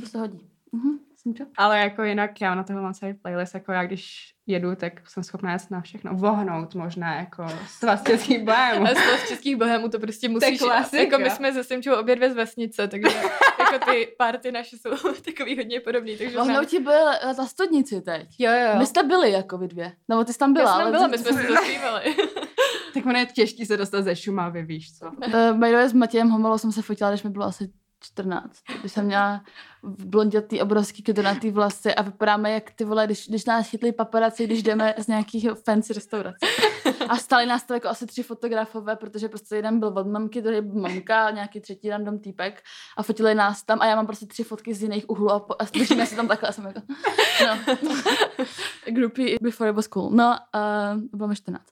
[0.00, 0.50] To se hodí.
[0.72, 1.44] Mhm, Simčo?
[1.56, 5.22] Ale jako jinak já na tohle mám celý playlist, jako já když jedu, tak jsem
[5.22, 6.14] schopná jet na všechno.
[6.14, 8.86] Vohnout možná, jako svaz českých bohemů.
[8.86, 8.88] A
[9.24, 11.02] z českých bohemů to prostě musíš, klasika.
[11.02, 13.16] jako my jsme ze Simčou obě dvě z vesnice, takže
[13.58, 14.90] jako ty party naše jsou
[15.24, 16.16] takový hodně podobný.
[16.16, 18.28] Takže znám- Vohnouti byl za studnici teď.
[18.38, 18.78] Jo, jo.
[18.78, 19.92] My jste byli jako vy dvě.
[20.08, 20.70] Nebo ty jsi tam byla.
[20.70, 22.16] Já jsem ale tam byla, my jsme si to zpívali.
[22.94, 25.06] tak ono je těžký se dostat ze Šumavy, víš co.
[25.06, 27.70] Uh, by s Matějem Homolou jsem se fotila, když mi bylo asi
[28.02, 28.52] 14.
[28.80, 29.42] Když jsem měla
[29.82, 34.62] blondětý obrovský kedonatý vlasy a vypadáme jak ty vole, když, když nás chytli paparaci, když
[34.62, 36.46] jdeme z nějakého fancy restaurace.
[37.08, 40.60] A stali nás to jako asi tři fotografové, protože prostě jeden byl od mamky, druhý
[40.60, 42.62] byl mamka, nějaký třetí random týpek
[42.96, 45.54] a fotili nás tam a já mám prostě tři fotky z jiných úhlů a, po,
[45.58, 46.80] a držíme se tam takhle a jsem jako,
[47.46, 47.76] no.
[48.86, 50.10] Groupie before it was cool.
[50.10, 51.64] No, uh, bylo mi 14.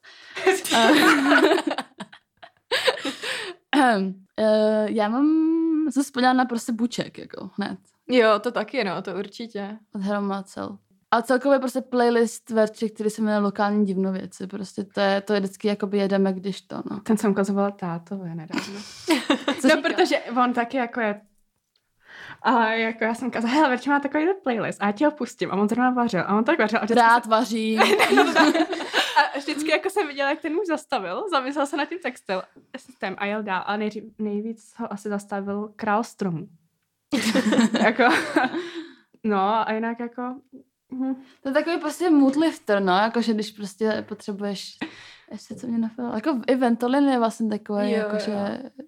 [3.75, 3.91] Uh,
[4.39, 5.51] uh, já mám
[5.91, 7.77] jsem vzpomněla na prostě buček, jako hned,
[8.09, 9.77] Jo, to taky, no, to určitě.
[9.95, 10.77] od Hromacel.
[11.11, 14.47] A celkově prostě playlist verči, který se jmenuje Lokální divnověci.
[14.47, 16.99] Prostě to je, to je vždycky jakoby jedeme, když to, no.
[16.99, 18.73] Ten jsem ukazovala tátovi nedávno.
[19.63, 19.89] No, říká?
[19.89, 21.21] protože on taky jako je
[22.41, 25.51] a jako já jsem ukázala, hele, Verče má takový playlist a já ti ho pustím.
[25.51, 26.23] A on zrovna vařil.
[26.27, 26.79] A on tak vařil.
[26.79, 27.79] A vždycky Rád vaří.
[29.17, 32.41] A vždycky jako jsem viděla, jak ten muž zastavil, zamyslel se nad tím textem
[32.77, 33.63] systém a jel dál.
[33.65, 36.47] A nejří, nejvíc ho asi zastavil král stromů.
[37.83, 38.03] jako,
[39.23, 40.21] no a jinak jako...
[40.93, 41.15] hm.
[41.41, 44.77] To je takový prostě mood lifter, no, jakože když prostě potřebuješ
[45.31, 46.15] ještě co mě napadlo.
[46.15, 48.80] Jako i Ventolin je vlastně takový, Jo, jakože, jo.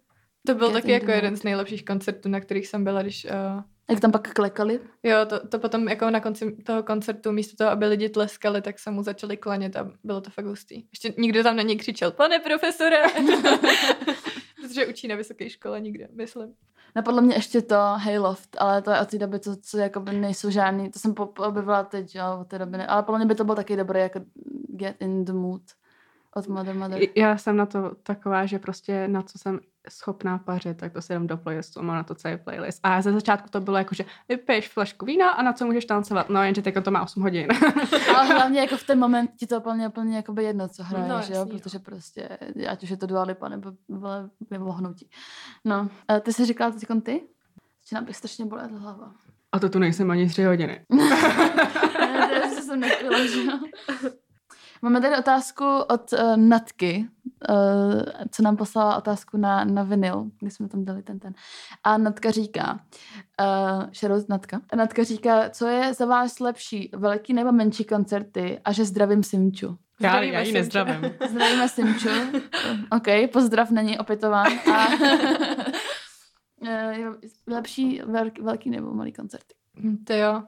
[0.47, 3.25] To byl Get taky jako jeden z nejlepších koncertů, na kterých jsem byla, když...
[3.25, 4.79] Uh, jak tam pak klekali.
[5.03, 8.79] jo, to, to potom jako na konci toho koncertu, místo toho, aby lidi tleskali, tak
[8.79, 10.83] se mu začali klanět a bylo to fakt hustý.
[10.91, 12.97] Ještě nikdo tam na něj křičel, pane profesore!
[14.61, 16.53] Protože učí na vysoké škole nikde, myslím.
[16.95, 20.49] Napadlo mě ještě to Hayloft, ale to je od té doby, co, co jakoby nejsou
[20.49, 23.43] žádný, to jsem objevila teď, jo, od té doby, ne, ale podle mě by to
[23.43, 24.19] bylo taky dobré, jako
[24.67, 25.61] Get in the Mood
[26.35, 27.01] od Mother Mother.
[27.15, 31.13] Já jsem na to taková, že prostě na co jsem schopná pařit, tak to si
[31.13, 32.79] dám do playlistu, mám na to celý playlist.
[32.83, 36.29] A ze začátku to bylo jako, že vypiješ flašku vína a na co můžeš tancovat.
[36.29, 37.47] No jenže teď to má 8 hodin.
[38.15, 41.15] Ale hlavně jako v ten moment ti to úplně, úplně jakoby jedno, co hraješ, No,
[41.15, 42.29] jasný, jo, protože prostě,
[42.69, 43.71] ať už je to Dua Lipa nebo
[44.51, 45.09] nebo hnutí.
[45.65, 47.21] No, a ty jsi říkala teď ty?
[47.81, 49.11] Začíná bych strašně bolet hlava.
[49.51, 50.85] A to tu nejsem ani 3 hodiny.
[52.13, 53.59] Ne, to že jsem nechtěla, že jo.
[54.83, 57.05] Máme tady otázku od uh, Natky,
[57.49, 61.33] uh, co nám poslala otázku na, na vinyl, když jsme tam dali ten ten.
[61.83, 62.79] A Natka říká,
[63.41, 68.71] uh, shoutout Natka, Natka říká, co je za vás lepší, velký nebo menší koncerty a
[68.71, 69.77] že zdravím Simču.
[69.99, 71.11] Já, Zdravíme já ji nezdravím.
[71.29, 72.09] Zdravíme Simču.
[72.91, 74.51] OK, pozdrav není opětován.
[74.73, 74.87] A
[76.67, 77.11] Eh, je
[77.47, 79.55] lepší velký, velký nebo malý koncerty.
[80.03, 80.43] To jo.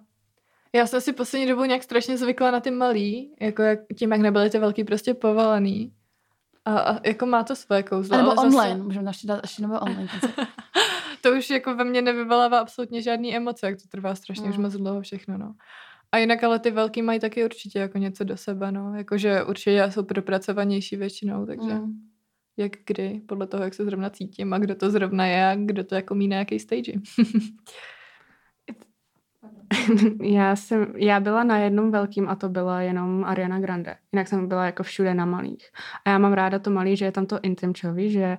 [0.75, 4.21] Já jsem si poslední dobou nějak strašně zvykla na ty malý, jako jak, tím, jak
[4.21, 5.93] nebyly ty velký prostě povalený.
[6.65, 8.15] A, a jako má to svoje kouzlo.
[8.15, 10.07] A nebo ale online, Zase, můžeme ještě dát ještě nové online
[11.21, 14.49] to už jako ve mně nevyvolává absolutně žádný emoce, jak to trvá strašně Mm.
[14.51, 15.53] už moc dlouho všechno, no.
[16.11, 18.93] A jinak ale ty velký mají taky určitě jako něco do sebe, no.
[18.95, 21.93] Jakože určitě jsou propracovanější většinou, takže Mm.
[22.57, 25.83] jak kdy, podle toho, jak se zrovna cítím a kdo to zrovna je a kdo
[25.83, 26.91] to jako mí na jaký stage.
[30.21, 33.95] Já jsem, já byla na jednom velkým a to byla jenom Ariana Grande.
[34.13, 35.69] Jinak jsem byla jako všude na malých.
[36.05, 38.37] A já mám ráda to malý, že je tam to intimčový, že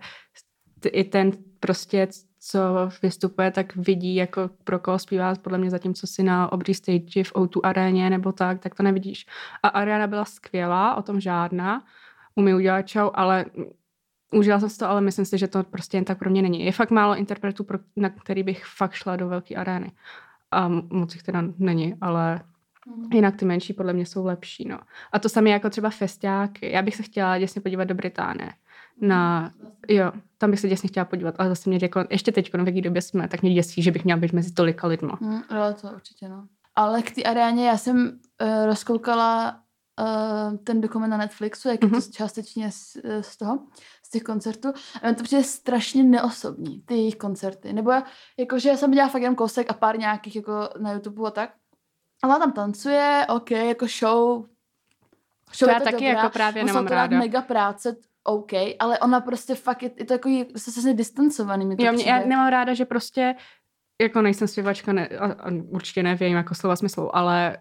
[0.92, 2.08] i ten prostě,
[2.40, 2.60] co
[3.02, 7.32] vystupuje, tak vidí, jako pro koho zpívá, podle mě zatímco si na obří stage v
[7.32, 9.26] O2 aréně nebo tak, tak to nevidíš.
[9.62, 11.84] A Ariana byla skvělá, o tom žádná,
[12.34, 13.44] umí udělat show, ale
[14.32, 16.64] Užila jsem si to, ale myslím si, že to prostě jen tak pro mě není.
[16.64, 17.66] Je fakt málo interpretů,
[17.96, 19.92] na který bych fakt šla do velké arény.
[20.50, 22.40] A moc jich teda není, ale
[22.96, 23.08] Mm.
[23.12, 24.68] jinak ty menší podle mě jsou lepší.
[24.68, 24.78] No.
[25.12, 26.72] A to samé jako třeba festiáky.
[26.72, 28.52] Já bych se chtěla děsně podívat do Británie.
[29.00, 29.50] Na,
[29.88, 32.82] jo, tam bych se děsně chtěla podívat, ale zase mě jako, ještě teď, v jaký
[32.82, 35.18] době jsme, tak mě děsí, že bych měla být mezi tolika lidma.
[35.20, 36.46] Mm, jo, to určitě, no.
[36.74, 37.96] Ale k té aréně já jsem
[38.42, 39.60] uh, rozkoukala
[40.00, 42.02] uh, ten dokument na Netflixu, jak je Mhm.
[42.02, 43.58] to částečně z, eh, z toho,
[44.06, 44.72] z těch koncertů.
[45.02, 47.72] A to přijde strašně neosobní, ty jejich koncerty.
[47.72, 48.04] Nebo já-
[48.38, 51.50] jakože já jsem viděla fakt jenom kousek a pár nějakých jako na YouTube a tak.
[52.22, 54.44] Ale ona tam tancuje, ok, jako show.
[55.58, 57.18] To je já taky jako právě musela nemám to ráda.
[57.18, 61.66] mega práce, OK, ale ona prostě fakt je, je to jako se, se distancovaný.
[61.66, 63.34] Mi to Jo, mě, já nemám ráda, že prostě,
[64.02, 67.58] jako nejsem zpěvačka, ne, a, a určitě nevím jako slova smyslu, ale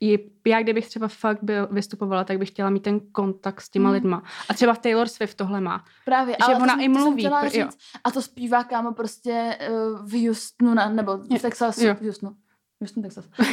[0.00, 3.88] je, já kdybych třeba fakt byl, vystupovala, tak bych chtěla mít ten kontakt s těma
[3.88, 3.94] Hmm.
[3.94, 4.22] lidma.
[4.48, 5.84] A třeba Taylor Swift tohle má.
[6.04, 7.66] Právě, Že ale ona jsem- i jsem mluví, chtěla pr- jo.
[7.66, 7.78] říct.
[8.04, 11.94] A to zpívá kámo prostě uh, v Houstonu, na, nebo v Jo, Texasu, jo.
[11.94, 12.36] v Houstonu.
[12.80, 13.24] Houston, Texas.
[13.38, 13.44] uh,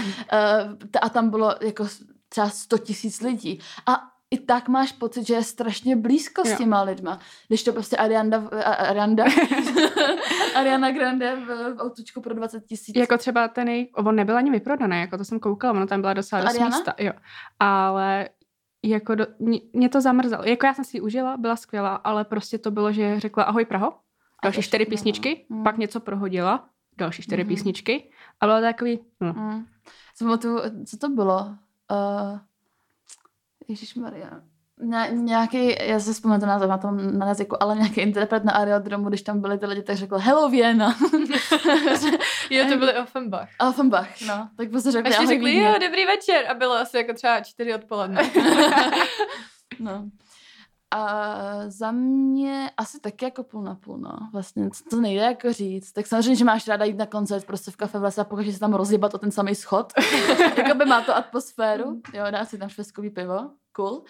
[1.02, 1.88] a tam bylo jako
[2.30, 3.60] třeba 100 tisíc lidí.
[3.86, 4.02] A
[4.36, 6.56] i tak máš pocit, že je strašně blízko s Jo.
[6.58, 7.20] těma lidma.
[7.48, 8.48] Když to prostě Arianda,
[8.90, 9.24] Arianda,
[10.56, 11.46] Ariana Grande v,
[11.76, 12.96] v autučku pro 20 tisíc.
[12.96, 16.14] Jako třeba ten jej, on nebyl ani vyprodaný, jako to jsem koukala, ono tam byla
[16.14, 16.68] docela dost Ariana?
[16.78, 17.12] místa, jo.
[17.60, 18.30] Ale
[18.84, 20.44] jako do, mě, mě to zamrzelo.
[20.44, 23.66] Jako já jsem si ji užila, byla skvělá, ale prostě to bylo, že řekla ahoj
[23.66, 23.94] Praho,
[24.44, 25.64] další čtyři písničky, Mm.
[25.64, 27.48] pak něco prohodila, další čtyři Mhm.
[27.50, 28.10] písničky
[28.42, 29.34] a bylo takový, no.
[29.34, 29.66] Mm.
[30.18, 31.40] Co, pamatuju, co to bylo?
[31.92, 32.40] Uh,
[33.68, 34.30] Ježíš Maria.
[34.82, 38.52] Ně, nějaký, já se vzpomínám na to na tom na jazyku, ale nějaký interpret na
[38.52, 40.96] aerodromu, když tam byli ty lidi, tak řekl Hello Vienna.
[42.50, 43.50] Jo, to byly Offenbach.
[43.70, 44.50] Offenbach, no.
[44.58, 46.52] Tak prostě řekli, řekli, jo, dobrý večer.
[46.52, 48.22] A bylo asi jako třeba čtyři odpoledne.
[49.80, 50.04] No.
[50.96, 51.36] A
[51.68, 54.18] za mě asi taky jako půl na půl, no.
[54.34, 55.92] Vlastně to nejde jako říct.
[55.92, 58.46] Tak samozřejmě, že máš ráda jít na koncert prostě v kafe v lese a pokud
[58.46, 59.94] se tam rozjebat o ten samý schod.
[60.58, 62.02] Jakoby má to atmosféru.
[62.14, 63.50] Jo, dá si tam švestkový pivo.
[63.72, 64.04] Cool.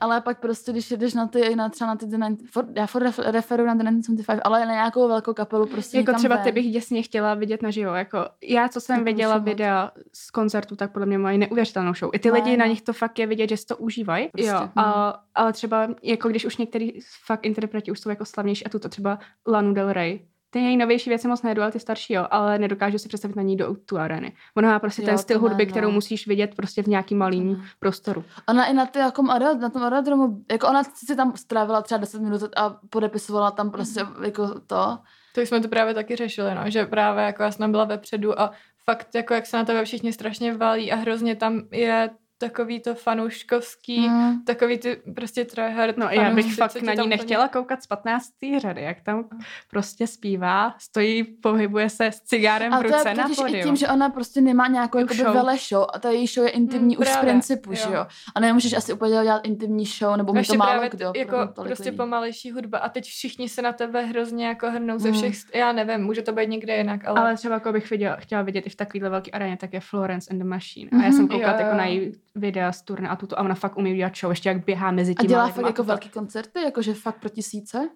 [0.00, 3.02] Ale pak prostě, když jedeš na ty, na třeba na ty, 90 for, já furt
[3.02, 6.44] ref, referuju na The 1975, ale na nějakou velkou kapelu prostě Jako třeba ven.
[6.44, 7.94] ty bych děsně chtěla vidět naživo.
[7.94, 12.10] Jako já, co jsem Jako viděla videa z koncertu, tak podle mě mají neuvěřitelnou show.
[12.14, 12.70] I ty No, lidi na no.
[12.70, 14.28] nich to fakt je vidět, že si to užívají.
[14.28, 14.78] Prostě, jo, hm.
[14.78, 16.92] a, ale třeba, jako když už některý
[17.26, 20.20] fakt interpreti už jsou jako slavnější a tuto třeba Lanu Del Rey.
[20.54, 23.42] Ty její novější věci moc nejedu, ale ty starší jo, ale nedokážu si představit na
[23.42, 24.32] ní do tu areny.
[24.56, 25.70] Ona má prostě Jo, ten styl ne, hudby, no.
[25.70, 27.58] kterou musíš vidět prostě v nějakým malým ne.
[27.78, 28.24] prostoru.
[28.48, 32.20] Ona i na, ty, jako, na tom aerodromu, jako ona si tam strávila třeba 10
[32.22, 34.24] minut a podepisovala tam prostě Mhm.
[34.24, 34.98] jako to.
[35.34, 38.50] To jsme to právě taky řešili, no, že právě jako já jsem byla vepředu a
[38.84, 42.94] fakt jako jak se na tebe všichni strašně valí a hrozně tam je takový to
[42.94, 44.44] fanouškovský, Mm.
[44.44, 48.28] takový ty prostě tryhard No já bych fakt na ní nechtěla koukat z 15.
[48.58, 49.24] řady, jak tam
[49.70, 53.42] prostě zpívá, stojí, pohybuje se s cigárem v A to je ruce na totiž i
[53.42, 53.64] pódiu.
[53.64, 55.34] tím, že ona prostě nemá nějakou Jako show.
[55.34, 57.76] vele show a ta její show je intimní Hmm, už z právě, principu, jo.
[57.76, 58.06] že jo.
[58.34, 61.12] A nemůžeš asi úplně dělat intimní show, nebo mi to málo právě kdo.
[61.16, 61.96] jako prostě lidí.
[61.96, 65.14] pomalejší hudba a teď všichni se na tebe hrozně jako hrnou ze Mm.
[65.14, 68.16] všech, st- já nevím, může to být někde jinak, ale, Ale třeba jako bych viděla,
[68.16, 70.90] chtěla vidět i v takovýhle velký aréně, tak je Florence and the Machine.
[71.00, 71.28] A já jsem Mhm.
[71.28, 74.16] koukala Jo, jako na její videa z turné a tuto a ona fakt umí udělat
[74.16, 77.20] show, ještě jak běhá mezi A těma dělá fakt jako to- velký koncerty, jakože fakt
[77.20, 77.88] pro tisíce?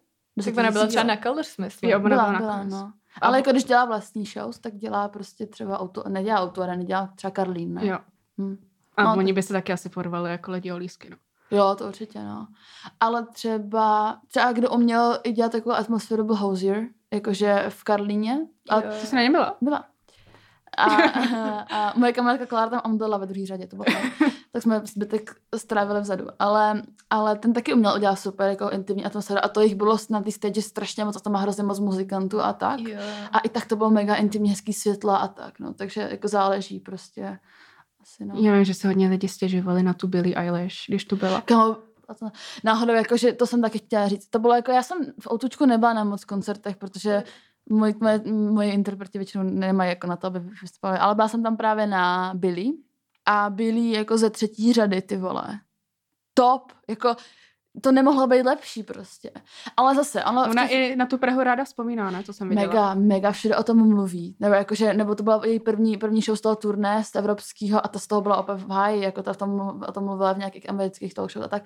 [0.45, 1.91] tak ona byla třeba na Colors, myslím.
[1.91, 2.93] Jo, ona Byla, byla na byla, no.
[3.21, 7.07] Ale jako když dělá vlastní shows, tak dělá prostě třeba auto, nedělá auto, ale nedělá
[7.17, 7.87] třeba Karlín, ne?
[7.87, 7.99] Jo.
[8.41, 8.57] Hm.
[8.97, 11.17] A No, oni tak- by se taky asi porvali jako lidi o lísky, no.
[11.51, 12.47] Jo, to určitě, no.
[13.01, 18.39] Ale třeba, třeba kdo uměl i dělat takovou atmosféru byl Hosier, jakože v Karlíně.
[18.69, 18.91] A Jo.
[19.01, 19.57] To se na něm byla.
[19.61, 19.85] Byla.
[20.77, 20.85] A,
[21.71, 24.31] a moje kamarádka Klára tam omdlela ve druhé řadě, to bylo tak.
[24.53, 26.27] tak jsme zbytek strávili vzadu.
[26.39, 30.23] Ale, ale ten taky uměl udělat super jako intimní atmosféru a to jich bylo na
[30.23, 32.81] té stage strašně moc a to má hrozně moc muzikantů a tak.
[32.81, 33.01] Jo.
[33.33, 35.75] A i tak to bylo mega intimní, hezký světla a tak, no.
[35.75, 37.39] Takže jako záleží prostě.
[38.01, 38.35] Asi, no.
[38.39, 41.41] Já vím, že se hodně lidi stěžovali na tu Billie Eilish, když tu byla.
[41.41, 41.77] Kamo,
[42.09, 42.27] A to,
[42.65, 44.29] náhodou, jakože to jsem taky chtěla říct.
[44.29, 47.23] To bylo jako, já jsem v Outučku nebyla na moc koncertech, protože
[47.71, 50.99] moji, moje, moje interpreti většinou nemají jako na to, aby vystupovali.
[50.99, 52.73] Ale byla jsem tam právě na Billy.
[53.27, 55.61] A Billy jako ze třetí řady, ty vole.
[56.35, 56.73] Top.
[56.89, 57.17] Jako
[57.81, 59.31] to nemohlo být lepší prostě.
[59.77, 60.43] Ale zase, ono...
[60.51, 60.79] Ona těch...
[60.79, 62.23] i na tu Prahu ráda vzpomíná, ne?
[62.23, 62.67] To jsem viděla.
[62.67, 64.37] Mega, mega, všude o tom mluví.
[64.41, 67.89] Nebo, jakože, nebo to byla její první, první show z toho turné, z evropského a
[67.89, 70.39] ta z toho byla opět v háji, jako ta v tom, o tom mluvila v
[70.39, 71.63] nějakých amerických talk show a tak.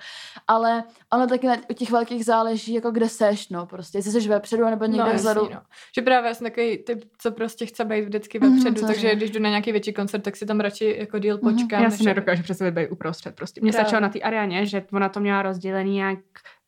[0.49, 3.99] Ale ono taky na těch velkých záleží, jako kde seš, no prostě.
[3.99, 5.49] Jestli jsi vepředu nebo někde no, vzadu.
[5.55, 5.61] no.
[5.95, 9.15] Že právě já jsem takový typ, co prostě chce být vždycky mhm, vepředu, mm, takže
[9.15, 11.53] když jdu na nějaký větší koncert, tak si tam radši jako díl mhm.
[11.53, 11.81] počkám.
[11.81, 13.61] Mm, já si nedokážu představit být uprostřed prostě.
[13.61, 16.19] Mně stačilo na té areně, že ona to měla rozdělený jak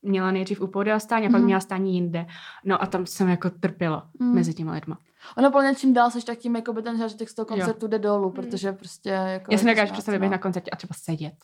[0.02, 1.44] měla nejdřív u pódia stání a pak mm.
[1.44, 2.26] měla stání jinde.
[2.64, 4.34] No a tam jsem jako trpěla mm.
[4.34, 4.98] mezi těma lidma.
[5.36, 7.88] Ono plně čím dál seš tak tím, jako by ten zážitek z toho koncertu jo.
[7.88, 8.34] jde dolů, mhm.
[8.34, 9.52] protože prostě jako...
[9.52, 11.34] Já si nekážu představit být na koncertě a třeba sedět.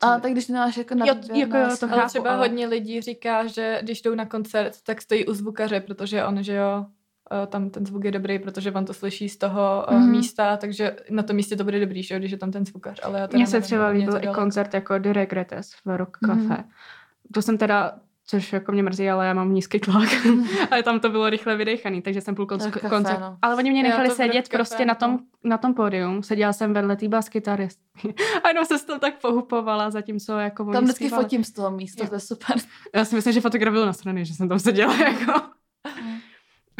[0.00, 2.38] A tak když nemáš jako na jo, jako jo, to chápu, ale třeba ale...
[2.38, 6.54] hodně lidí říká, že když jdou na koncert, tak stojí u zvukaře, protože on, že
[6.54, 6.86] jo,
[7.46, 10.10] tam ten zvuk je dobrý, protože on to slyší z toho mm.
[10.10, 13.00] místa, takže na tom místě to bude dobrý, že když je tam ten zvukař.
[13.02, 16.38] Ale Mně se třeba líbil i koncert jako The Regrettes v Rock Cafe.
[16.38, 16.64] Mm
[17.34, 17.92] to jsem teda
[18.30, 20.08] což jako mě mrzí, ale já mám nízký tlak.
[20.70, 23.20] ale tam to bylo rychle vydechaný, takže jsem půl konc- koncert.
[23.20, 23.36] No.
[23.42, 26.22] Ale oni mě nechali sedět prostě na tom, na tom pódium.
[26.22, 28.14] Seděla jsem vedle té baskytaristky.
[28.44, 31.24] a jenom se z toho tak pohupovala, zatímco jako Tam vždycky zpívali.
[31.24, 32.56] fotím z toho místa, to je super.
[32.94, 35.32] Já si myslím, že fotograf byl nasraný, že jsem tam seděla jako.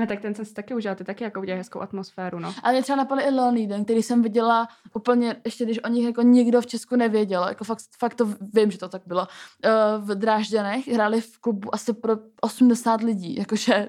[0.02, 2.54] A tak ten jsem si taky užil, ty taky jako udělal hezkou atmosféru, no.
[2.62, 6.04] Ale mě třeba napadl i Lonely Den, který jsem viděla úplně, ještě když o nich
[6.04, 9.20] jako nikdo v Česku nevěděl, jako fakt, fakt to vím, že to tak bylo.
[9.20, 13.88] Uh, v Drážďanech hráli v klubu asi pro 80 lidí, jakože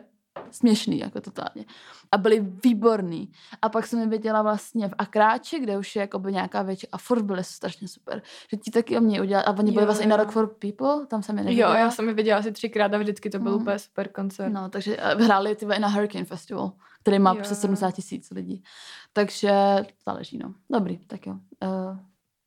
[0.51, 1.65] směšný, jako totálně.
[2.11, 3.31] A byli výborný.
[3.61, 6.87] A pak jsem je viděla vlastně v Akráči, kde už je jako by nějaká větší
[6.91, 8.21] a furt byly strašně super.
[8.51, 9.45] Že ti taky o mě udělali.
[9.45, 11.75] A oni byli vlastně i na Rock for People, tam jsem je neviděla.
[11.75, 13.61] Jo, já jsem je viděla asi třikrát a vždycky to byl mm.
[13.61, 14.51] úplně super koncert.
[14.51, 18.63] No, takže hráli ty i na Hurricane Festival, který má přes 70 tisíc lidí.
[19.13, 19.51] Takže
[20.05, 20.53] záleží, no.
[20.71, 21.33] Dobrý, tak jo.
[21.33, 21.97] Uh,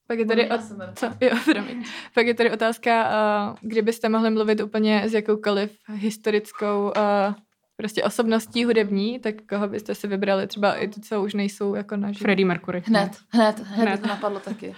[0.06, 0.60] pak je tady, od...
[0.94, 1.06] Co?
[1.20, 1.36] Jo,
[2.14, 3.10] Pak je tady otázka,
[3.50, 7.34] uh, kdybyste mohli mluvit úplně s jakoukoliv historickou uh,
[7.82, 10.46] prostě osobností hudební, tak koho byste si vybrali?
[10.46, 12.82] Třeba i ty, co už nejsou jako na Freddie Mercury.
[12.86, 14.00] Hned, hned, hned, hned.
[14.00, 14.74] to napadlo taky.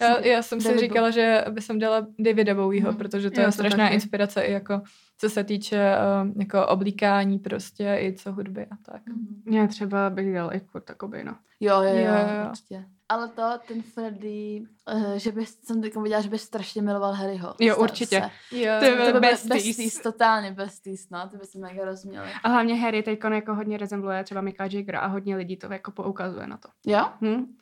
[0.00, 2.98] Já, já jsem David si říkala, že by jsem dala Davida Bowieho, hmm.
[2.98, 3.94] protože to já je strašná taky.
[3.94, 4.82] inspirace i jako
[5.18, 5.94] co se týče
[6.24, 9.02] uh, jako oblíkání prostě i co hudby a tak.
[9.06, 9.42] Hmm.
[9.50, 10.90] Já třeba bych dal i Kurt
[11.24, 11.36] no.
[11.60, 12.48] Jo, jo, jo, jo, jo.
[12.50, 12.84] Určitě.
[13.08, 14.62] Ale to, ten Freddy,
[14.94, 17.54] uh, že bys, jsem teď viděla, že bys strašně miloval Harryho.
[17.60, 18.30] Jo, určitě.
[18.50, 18.72] Jo.
[18.80, 19.66] To by byl besties.
[19.66, 20.02] besties.
[20.02, 22.28] totálně besties, no, to by se mega rozuměli.
[22.42, 25.90] A hlavně Harry teď jako hodně rezembluje třeba Mika Jaggera a hodně lidí to jako
[25.90, 26.68] poukazuje na to.
[26.86, 27.06] Jo?
[27.20, 27.56] Hm?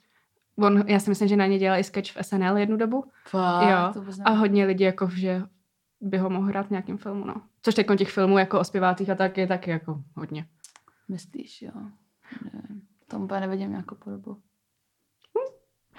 [0.59, 3.05] On, já si myslím, že na ně dělal i sketch v SNL jednu dobu.
[3.29, 4.03] Fakt, jo.
[4.25, 5.43] A hodně lidí jako, že
[6.01, 7.35] by ho mohl hrát v nějakém filmu, no.
[7.63, 10.47] Což teď těch filmů jako o zpěvácích a tak je taky jako hodně.
[11.09, 11.73] Myslíš, jo.
[12.45, 12.63] Ne,
[13.09, 14.37] tam úplně nevidím nějakou podobu.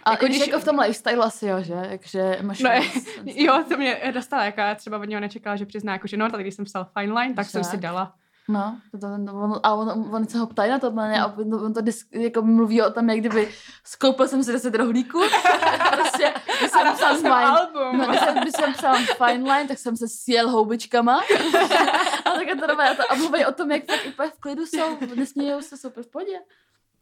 [0.08, 1.74] A jako když jako v tom lifestyle asi, jo, že?
[1.89, 2.70] Jakže máš no,
[3.26, 6.32] jo, to mě dostala, jako já třeba od něho nečekala, že přizná, jako, že no,
[6.32, 7.52] tak když jsem psal Fine Line, tak, tak.
[7.52, 8.13] jsem si dala.
[8.50, 11.54] No, to, to, to, on, a on, on, se ho ptají na to, a on,
[11.54, 13.50] on to disk, jako mluví o tom, jak kdyby
[13.84, 15.20] skoupil jsem si 10 rohlíků.
[15.93, 17.98] prostě, když jsem psal fine, album.
[17.98, 21.17] No, když, jsem, když jsem psal fine line, tak jsem se sjel houbičkama.
[22.26, 24.98] a tak to a, to, a mluví o tom, jak tak úplně v klidu jsou,
[25.15, 26.39] nesmějou se, super v podě.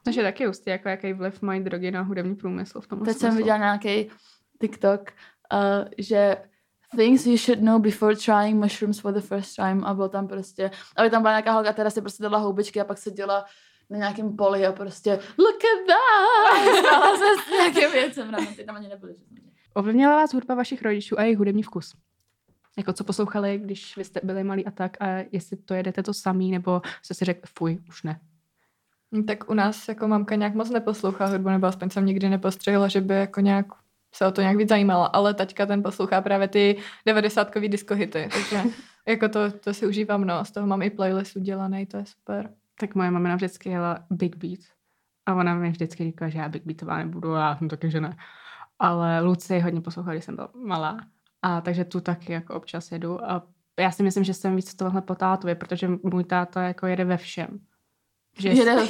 [0.05, 3.37] Takže taky ústý, jako jaký vliv mají drogy na hudební průmysl v tom Teď jsem
[3.37, 4.09] viděla nějaký
[4.61, 5.11] TikTok,
[5.53, 6.37] uh, že
[6.95, 10.71] things you should know before trying mushrooms for the first time a byl tam prostě,
[10.95, 13.45] aby tam byla nějaká holka, která si prostě dala houbičky a pak se děla
[13.89, 16.75] na nějakém poli a prostě look at that!
[16.79, 19.15] Stala se s nějakým věcem, no, ty tam ani nebyly.
[19.73, 21.95] Ovlivnila vás hudba vašich rodičů a jejich hudební vkus?
[22.77, 26.13] Jako co poslouchali, když vy jste byli malí a tak a jestli to jedete to
[26.13, 28.19] samý, nebo jste si řekli, fuj, už ne.
[29.23, 33.01] Tak u nás jako mamka nějak moc neposlouchá hudbu, nebo aspoň jsem nikdy nepostřehla, že
[33.01, 33.65] by jako nějak
[34.15, 38.63] se o to nějak víc zajímala, ale taťka ten poslouchá právě ty 90-kový diskohity, takže
[39.07, 42.49] jako to, to si užívám, no, z toho mám i playlist udělaný, to je super.
[42.79, 44.59] Tak moje mamina vždycky jela Big Beat
[45.25, 48.01] a ona mi vždycky říkala, že já Big Beatová nebudu a já jsem taky, že
[48.01, 48.17] ne.
[48.79, 50.97] Ale Luci hodně poslouchala, když jsem byla malá
[51.41, 53.47] a takže tu taky jako občas jedu a
[53.79, 57.17] já si myslím, že jsem víc tohle po tátovi, protože můj táta jako jede ve
[57.17, 57.59] všem.
[58.37, 58.87] Že jede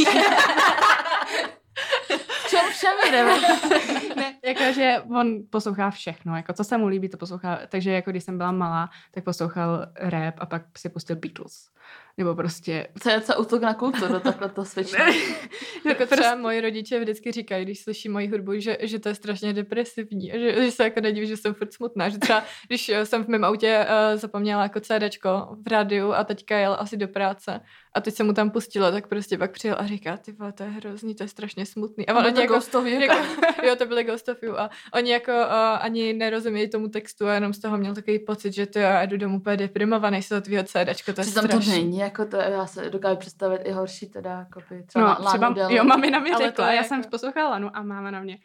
[2.49, 3.25] čem všem jede?
[4.15, 8.23] ne, jakože on poslouchá všechno, jako co se mu líbí, to poslouchá, takže jako když
[8.23, 11.69] jsem byla malá, tak poslouchal rap a pak si pustil Beatles.
[12.17, 12.87] Nebo prostě...
[12.99, 14.95] Co je co útok na kulturu, takhle to svědčí.
[15.85, 19.53] Jako třeba moji rodiče vždycky říkají, když slyší moji hudbu, že, že to je strašně
[19.53, 22.09] depresivní a že, že se jako nediví, že jsem furt smutná.
[22.09, 26.23] Že třeba, když eh, jsem v mém autě uh, zapomněla jako CDčko v rádiu a
[26.23, 27.61] teďka jel asi do práce
[27.93, 30.63] a teď jsem mu tam pustila, tak prostě pak přijel a říká, ty vole, to
[30.63, 32.07] je hrozný, to je strašně smutný.
[32.07, 33.15] A Bylo oni to jako, Ghost of You, jako,
[33.63, 37.33] jo, to byly Ghost of You a oni jako uh, ani nerozumějí tomu textu a
[37.33, 40.41] jenom z toho měl takový pocit, že ty já jdu domů úplně deprimovaný z toho
[40.41, 41.71] tvýho CDčko, to je Přitom to strašný.
[41.71, 45.53] není, jako to, já se dokážu představit i horší teda, jako by třeba No, třeba,
[45.53, 48.37] Del- jo, mamina mi to řekla, já jako- jsem poslouchala Lanu a máma na mě,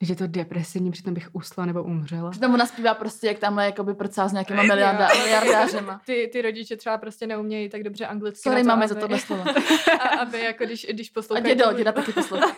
[0.00, 2.30] že je to depresivní, přitom bych usla nebo umřela.
[2.30, 6.00] Přitom ona zpívá prostě, jak tamhle jakoby prcá s nějakýma miliarda, miliardářema.
[6.06, 8.40] Ty, ty rodiče třeba prostě neumějí tak dobře anglicky.
[8.42, 9.44] Sorry, máme aby, za tohle slovo.
[10.00, 11.54] A, aby jako když, když A poslouchají...
[11.54, 12.46] dědo, tu děda taky poslouchá.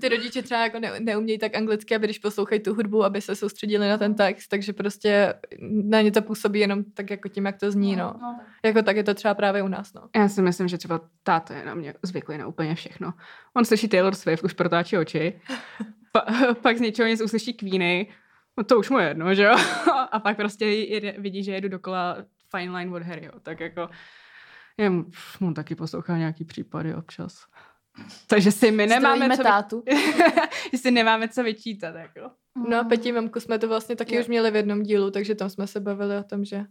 [0.00, 3.36] Ty rodiče třeba jako ne, neumějí tak anglicky, aby když poslouchají tu hudbu, aby se
[3.36, 7.56] soustředili na ten text, takže prostě na ně to působí jenom tak jako tím, jak
[7.56, 8.14] to zní, no.
[8.22, 8.46] no tak.
[8.64, 10.08] Jako tak je to třeba právě u nás, no.
[10.16, 13.14] Já si myslím, že třeba táta je na mě zvyklý na úplně všechno.
[13.56, 15.40] On slyší Taylor Swift, už protáčí oči,
[16.12, 16.26] pa,
[16.62, 18.06] pak z něčeho nic uslyší Queeny,
[18.58, 19.54] no to už mu je jedno, že jo?
[20.12, 22.16] A pak prostě jede, vidí, že jedu dokola
[22.56, 23.88] Fine Line od Harryho, tak jako
[24.78, 27.46] já mu- on taky poslouchá nějaký případy občas.
[28.26, 29.82] Takže si my nemáme Zdravíme co, tátu.
[30.72, 32.30] vy, si nemáme co vyčítat, jako.
[32.68, 34.20] No a Petí mamku jsme to vlastně taky Jo.
[34.20, 36.64] už měli v jednom dílu, takže tam jsme se bavili o tom, že...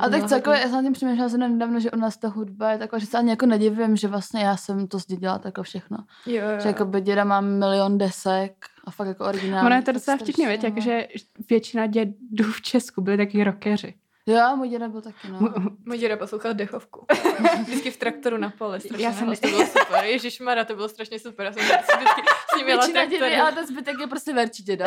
[0.00, 2.78] A tak celkově, já jsem tím přemýšlela jsem nedávno, že u nás ta hudba je
[2.78, 5.98] taková, že se ani jako nedivím, že vlastně já jsem to zdědila takhle všechno.
[6.26, 6.60] Jo, jo.
[6.60, 9.66] Že jako by děda má milion desek a fakt jako originální.
[9.66, 10.68] Ono je to docela vtipný, věď, no.
[10.68, 11.08] jakože
[11.50, 13.94] většina dědů v Česku byli taky rockeři.
[14.30, 15.38] Jo, můj děda byl taky, no.
[15.84, 17.06] Můj děda poslouchal dechovku.
[17.66, 18.80] Vždycky v traktoru na pole.
[18.80, 20.04] Strašně Já jsem- to bylo super.
[20.04, 21.46] Ježíš Mara, to bylo strašně super.
[21.46, 22.22] Já jsem vždycky
[22.52, 24.86] s ním jela Většina dědy, ale ten zbytek je prostě verčí děda.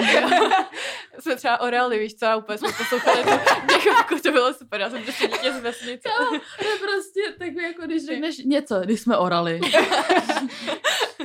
[1.19, 3.29] jsme třeba orali, víš co, a úplně jsme poslouchali tu
[3.67, 4.81] dechovku, to bylo super.
[4.81, 6.09] Já jsem prostě dítě z vesnice.
[6.29, 9.59] to je prostě takový, jako když řekneš něco, když jsme orali.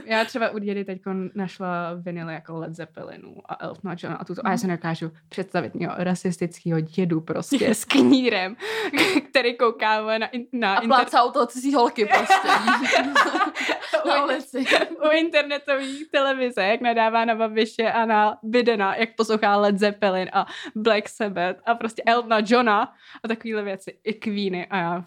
[0.08, 1.02] Já třeba u dědy teď
[1.34, 4.40] našla vinily jako Led Zeppelinu a Eltona Johna a tuto.
[4.44, 4.58] A já Mhm.
[4.58, 8.56] se nedokážu představit měl rasistického dědu prostě s knírem,
[9.30, 12.48] který kouká na, in- na, A inter, plácá u toho cizí holky prostě.
[14.08, 14.64] Na ulici.
[15.06, 20.46] u internetové televize, jak nadává na Babiše a na Bidena, jak poslouchá Led Zeppelin a
[20.76, 22.92] Black Sabbath a prostě Eltona Johna
[23.24, 23.98] a takovéhle věci.
[24.04, 25.04] I Queeny a já.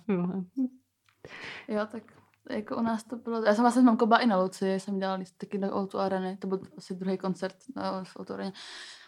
[1.67, 2.03] Jo, tak
[2.49, 4.99] jako u nás to bylo, já jsem vlastně s mamkou byla i na Luci, jsem
[4.99, 8.53] dělala lístky do Outu Areny, to byl asi druhý koncert na v Outu Areně.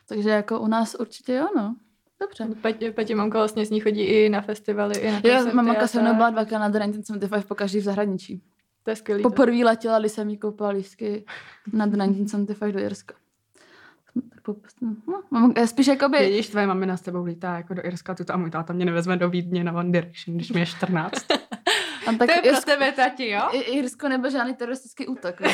[0.07, 1.75] Takže jako u nás určitě jo, no.
[2.19, 2.47] Dobře.
[2.61, 5.87] Petě, Petě mamka vlastně s ní chodí i na festivaly, i na koncerty mamka a
[5.87, 8.41] se mnou byla dvakrát na The 1975 po každý v zahraničí.
[8.83, 9.23] To je skvělý.
[9.23, 11.25] Poprvé letěla, když jsem jí koupila lístky
[11.73, 13.15] na The 1975 do Jirska.
[14.81, 18.33] No, mám, já spíš jakoby, Vidíš, tvoje mamina s tebou lítá jako do Irska, tuto
[18.33, 21.13] a můj táta mě nevezme do Vídně na One Direction, když mi je 14.
[22.07, 23.49] a tak to je pro Irsko, tebe, tati, jo?
[23.53, 25.35] Irsko nebyl žádný teroristický útok.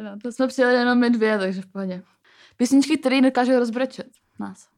[0.00, 2.02] no, to jsme přijeli jenom my dvě, takže v pohodě.
[2.56, 4.06] Písničky, které dokážou rozbrečet
[4.38, 4.68] nás.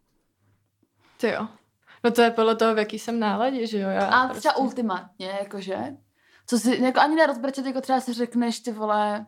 [1.16, 1.48] Ty jo.
[2.04, 3.88] No to je podle toho, v jaký jsem náladě, že jo?
[3.88, 4.38] Já A prostě...
[4.38, 5.76] třeba ultimátně, jakože,
[6.46, 9.26] co si, jako ani nerozbrečet, jako třeba si řekneš, ty vole,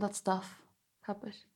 [0.00, 0.46] that stuff,
[1.02, 1.51] chápeš?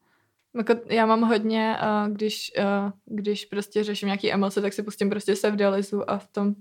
[0.56, 5.10] Jako já mám hodně, uh, když, uh, když prostě řeším nějaký emoce, tak si pustím
[5.10, 6.54] prostě se v dialyzu a v tom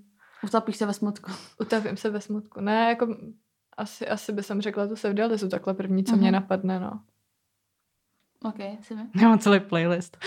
[0.43, 1.31] Utopíš se ve smutku.
[1.61, 2.61] utavím se ve smutku.
[2.61, 3.17] Ne, jako
[3.77, 6.41] asi, asi by jsem řekla tu se v dialyzu, takhle první, co mě Mhm.
[6.41, 6.99] napadne, no.
[8.43, 9.01] OK, si mi.
[9.21, 10.17] Já mám celý playlist.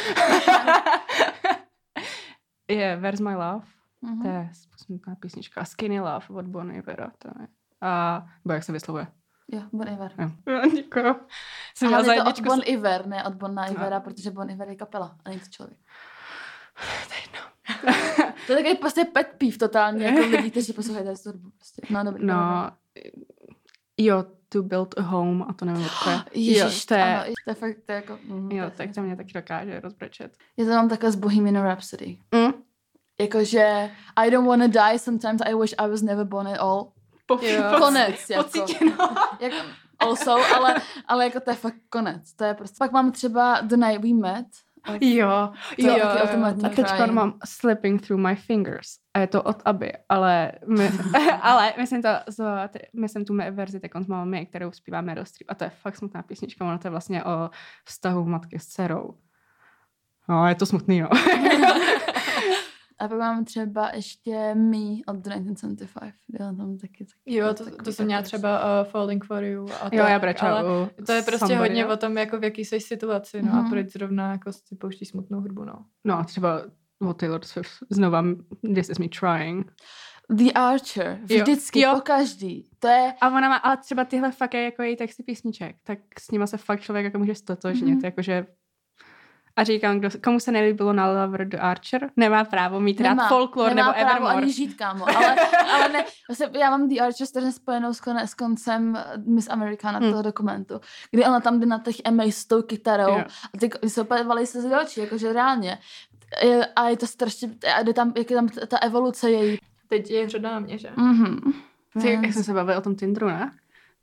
[2.68, 3.66] je Where's My Love,
[4.02, 4.22] Mhm.
[4.22, 5.64] to je smutná písnička.
[5.64, 7.48] Skinny Love od Bon Ivera, to je.
[7.80, 9.06] A, bo jak se vyslovuje?
[9.52, 10.12] Jo, Bon Iver.
[10.18, 10.30] Jo.
[10.74, 11.14] Děkuju.
[11.74, 12.40] Jsem Ale je to od.
[12.40, 14.00] Bon Iver, ne od Bonna Ivera, No.
[14.04, 15.78] protože Bon Iver je kapela a není to člověk.
[17.08, 17.38] To je jedno.
[18.46, 21.50] To je takový prostě pet peeve totální, jako lidi, kteří poslouchají tady tu hudbu.
[21.50, 21.82] Prostě.
[21.90, 22.26] No, dobrý.
[22.26, 22.70] No,
[23.98, 26.22] jo, To Build a Home, a to nevím, jak to je.
[26.34, 28.18] Ježiš, jo, to je, ano, to je fakt, to je jako...
[28.24, 30.36] Mm, jo, tak to mě taky dokáže rozbrečet.
[30.56, 32.18] Já to mám takhle z Bohemian Rhapsody.
[32.34, 32.52] Mm?
[33.20, 36.92] Jakože I don't wanna die, sometimes I wish I was never born at all.
[37.28, 37.62] Po, Jo.
[37.78, 38.44] Konec, jako.
[38.44, 38.92] Pocítěno.
[39.40, 39.56] jako
[39.98, 40.74] also, ale,
[41.06, 42.34] ale jako to je fakt konec.
[42.34, 42.76] To je prostě.
[42.78, 44.46] Pak mám třeba The Night We Met.
[45.00, 46.22] Jo, To je jo, jo.
[46.22, 47.10] ultimátní A teď crying.
[47.12, 48.88] mám Slipping Through My Fingers.
[49.14, 50.90] A je to od Aby, ale, my,
[51.42, 52.44] ale myslím to, z,
[53.00, 55.50] myslím tu mé verzi teď s mámy, kterou zpívá Meryl Streep.
[55.50, 57.50] A to je fakt smutná písnička, ono to je vlastně o
[57.84, 59.14] vztahu matky s dcerou.
[60.28, 61.08] No, je to smutný, no.
[62.98, 66.14] A pak mám třeba ještě Me od The 1975.
[66.40, 69.64] Já tam taky, taky Jo, to, takový to jsem měla třeba uh, Falling for You.
[69.68, 71.88] A jo, tak, já brečela ale u To je prostě Somebody, hodně jo.
[71.92, 73.66] o tom, jako v jaký jsi situaci, no Mhm.
[73.66, 75.84] a proč zrovna jako si pouští smutnou hudbu, no.
[76.04, 76.62] No, třeba
[77.00, 77.70] O Taylor Swift.
[77.90, 78.24] Znova,
[78.74, 79.72] this is me trying.
[80.30, 81.18] The Archer.
[81.30, 81.42] Jo.
[81.42, 81.92] Vždycky, Jo.
[81.94, 82.70] po každý.
[82.78, 83.12] To je...
[83.20, 86.46] A ona má, ale třeba tyhle fakt je jako její texty písniček, tak s nima
[86.46, 87.98] se fakt člověk jako může stotožnit, Mhm.
[87.98, 88.04] mm-hmm.
[88.04, 88.46] jakože
[89.58, 93.74] a říkám, kdo, komu se nelíbilo na Lover the Archer, nemá právo mít rád folklore
[93.74, 94.42] nemá nebo právo Evermore.
[94.44, 95.08] ani žít, kámo.
[95.16, 95.36] Ale,
[95.72, 99.48] ale ne, vlastně já mám The Archer strašně spojenou s, kone, s koncem eh, Miss
[99.50, 100.10] Americana Hmm.
[100.10, 100.80] toho dokumentu,
[101.10, 103.24] kdy ona tam jde na těch MA s tou kytarou Jo.
[103.54, 103.88] a ty ko-
[104.46, 105.78] se z očí, jakože reálně.
[106.42, 109.58] Je- A je to strašně, a jde tam, jak je tam ta evoluce její.
[109.88, 110.88] Teď je řada na mě, že?
[110.96, 111.52] Mhm.
[112.00, 113.50] Ty, jak jsme se bavili o tom Tinderu, ne?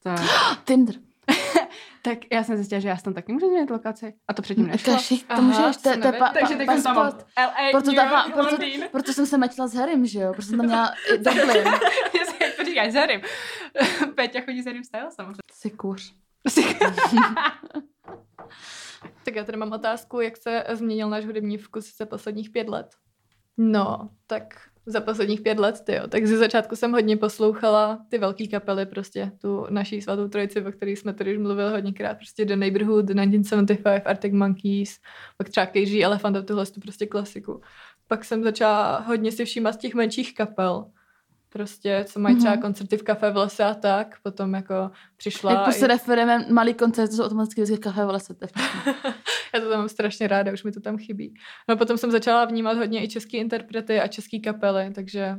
[0.03, 0.19] Tak,
[0.65, 0.95] Tinder.
[2.05, 4.13] tak já jsem zjistila, že já tam taky můžu změnit lokaci.
[4.27, 4.93] A to předtím nešlo.
[4.93, 6.29] Kaši, to Aha, můžeš, to je pa.
[6.29, 6.95] Takže teď jsem.
[6.95, 7.13] LA,
[7.71, 8.57] Proto, New tam, York, proto,
[8.91, 10.33] proto jsem se mečila s Harrym, že jo?
[10.33, 11.63] Protože jsem tam měla i Dublin.
[12.57, 13.21] To říkáš, Zerim.
[14.15, 15.39] Peťa chodí s Style samozřejmě.
[15.51, 16.13] Jsi kůř.
[19.23, 22.87] Tak já tady mám otázku, jak se změnil náš hudební vkus za posledních pět let.
[23.57, 26.07] No, tak za posledních pět let, ty jo.
[26.07, 30.71] Tak ze začátku jsem hodně poslouchala ty velké kapely, prostě tu naší svatou trojici, o
[30.71, 34.99] které jsme tady už mluvili hodněkrát, prostě The Neighborhood, 1975, Arctic Monkeys,
[35.37, 37.61] pak třeba KG Elephant a tuhle tu prostě klasiku.
[38.07, 40.85] Pak jsem začala hodně si všímat z těch menších kapel,
[41.55, 42.61] prostě, co mají třeba Mhm.
[42.61, 45.51] koncerty v kafe v lese a tak, potom jako přišla...
[45.51, 48.33] Jak prostě i- referujeme malý koncert, to jsou automaticky vždycky kafe v lese.
[48.33, 48.45] to.
[49.53, 51.33] Já to tam mám strašně ráda, už mi to tam chybí.
[51.69, 55.35] No potom jsem začala vnímat hodně i český interprety a český kapely, takže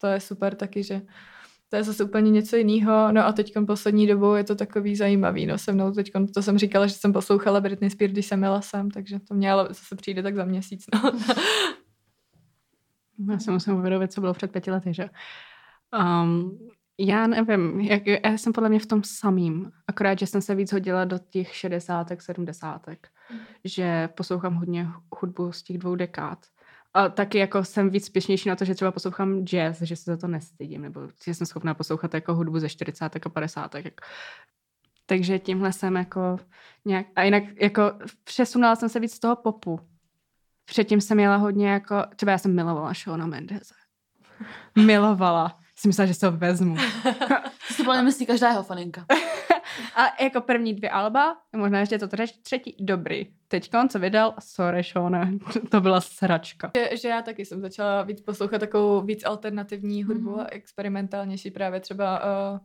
[0.00, 1.02] to je super taky, že
[1.68, 3.12] to je zase úplně něco jiného.
[3.12, 5.46] No a teď poslední dobou je to takový zajímavý.
[5.46, 8.60] No se mnou teď, to jsem říkala, že jsem poslouchala Britney Spears, když jsem jela
[8.60, 10.84] sem, takže to mě ale zase přijde tak za měsíc.
[10.94, 11.12] No.
[13.30, 15.10] Já si musím uvědomit, co bylo před pěti lety, že?
[16.22, 16.58] Um,
[16.98, 20.72] já nevím, jak, já jsem podle mě v tom samým, akorát, že jsem se víc
[20.72, 23.08] hodila do těch šedesátek, sedmdesátek,
[23.64, 24.88] že poslouchám hodně
[25.20, 26.46] hudbu z těch dvou dekád.
[26.94, 30.16] A taky jako jsem víc spěšnější na to, že třeba poslouchám jazz, že se za
[30.16, 33.26] to nestydím, nebo že jsem schopná poslouchat jako hudbu ze 40.
[33.26, 33.74] a 50.
[35.06, 36.38] Takže tímhle jsem jako
[36.84, 37.92] nějak, a jinak jako
[38.24, 39.80] přesunula jsem se víc z toho popu.
[40.68, 43.74] Předtím jsem měla hodně jako, třeba já jsem milovala Shona Mendeze.
[44.86, 45.58] Milovala.
[45.76, 46.76] Jsem myslela, že se ho vezmu.
[47.68, 49.06] To si podle myslí každá jeho faninka.
[49.96, 52.08] A jako první dvě alba, možná ještě to
[52.42, 53.26] třetí, dobrý.
[53.48, 55.32] Teď co vydal, sorry Shone,
[55.70, 56.70] to byla sračka.
[56.76, 60.40] Že, že já taky jsem začala víc poslouchat takovou víc alternativní hudbu Mhm.
[60.40, 62.20] a experimentálnější právě třeba
[62.52, 62.58] uh,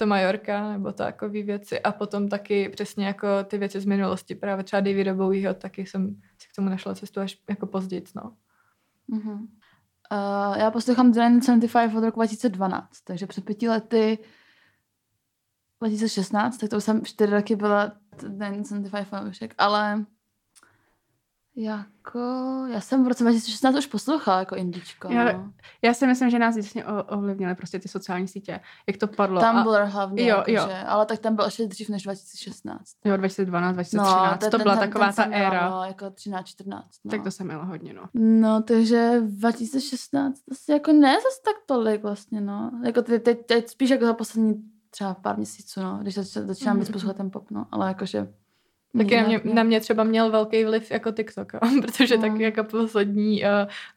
[0.00, 4.64] to Majorka nebo takové věci a potom taky přesně jako ty věci z minulosti, právě
[4.64, 8.36] třeba Davida Bowieho, taky jsem si k tomu našla cestu až jako později, no.
[9.08, 9.32] Mhm.
[9.32, 14.18] Uh, já poslouchám The 1975 od roku 2012, takže před pěti lety
[15.80, 20.04] 2016, tak to jsem čtyři roky byla The 1975 fanoušek, ale
[21.56, 22.18] jako,
[22.72, 25.08] já jsem v roce 2016 už poslouchala jako indičko.
[25.12, 25.52] Já- no.
[25.82, 29.40] Já si myslím, že nás vlastně ovlivnily prostě ty sociální sítě, jak to padlo.
[29.40, 30.66] Tumblr hlavně, jo, jako, jo.
[30.68, 32.80] Že, ale tak ten byl ještě dřív než 2016.
[33.04, 35.70] A, jo, 2012, 2013, ten- to ten- byla ten- taková ten ta jsem měla, éra.
[35.70, 36.86] No, jako 13, 14.
[37.04, 37.10] No.
[37.10, 38.02] Tak to jsem měla hodně, no.
[38.14, 42.70] No, takže 2016 asi jako ne zase tak tolik vlastně, no.
[42.84, 44.54] Jako teď, teď, teď spíš jako za poslední
[44.90, 46.92] třeba pár měsíců, no, když zač- začínám víc Mhm.
[46.92, 48.32] poslouchat ten pop, no, ale jakože...
[48.98, 49.54] Taky na mě, nějak ne.
[49.54, 52.22] na mě třeba měl velký vliv jako TikTok, jo, protože No.
[52.22, 53.48] taky jako poslední uh,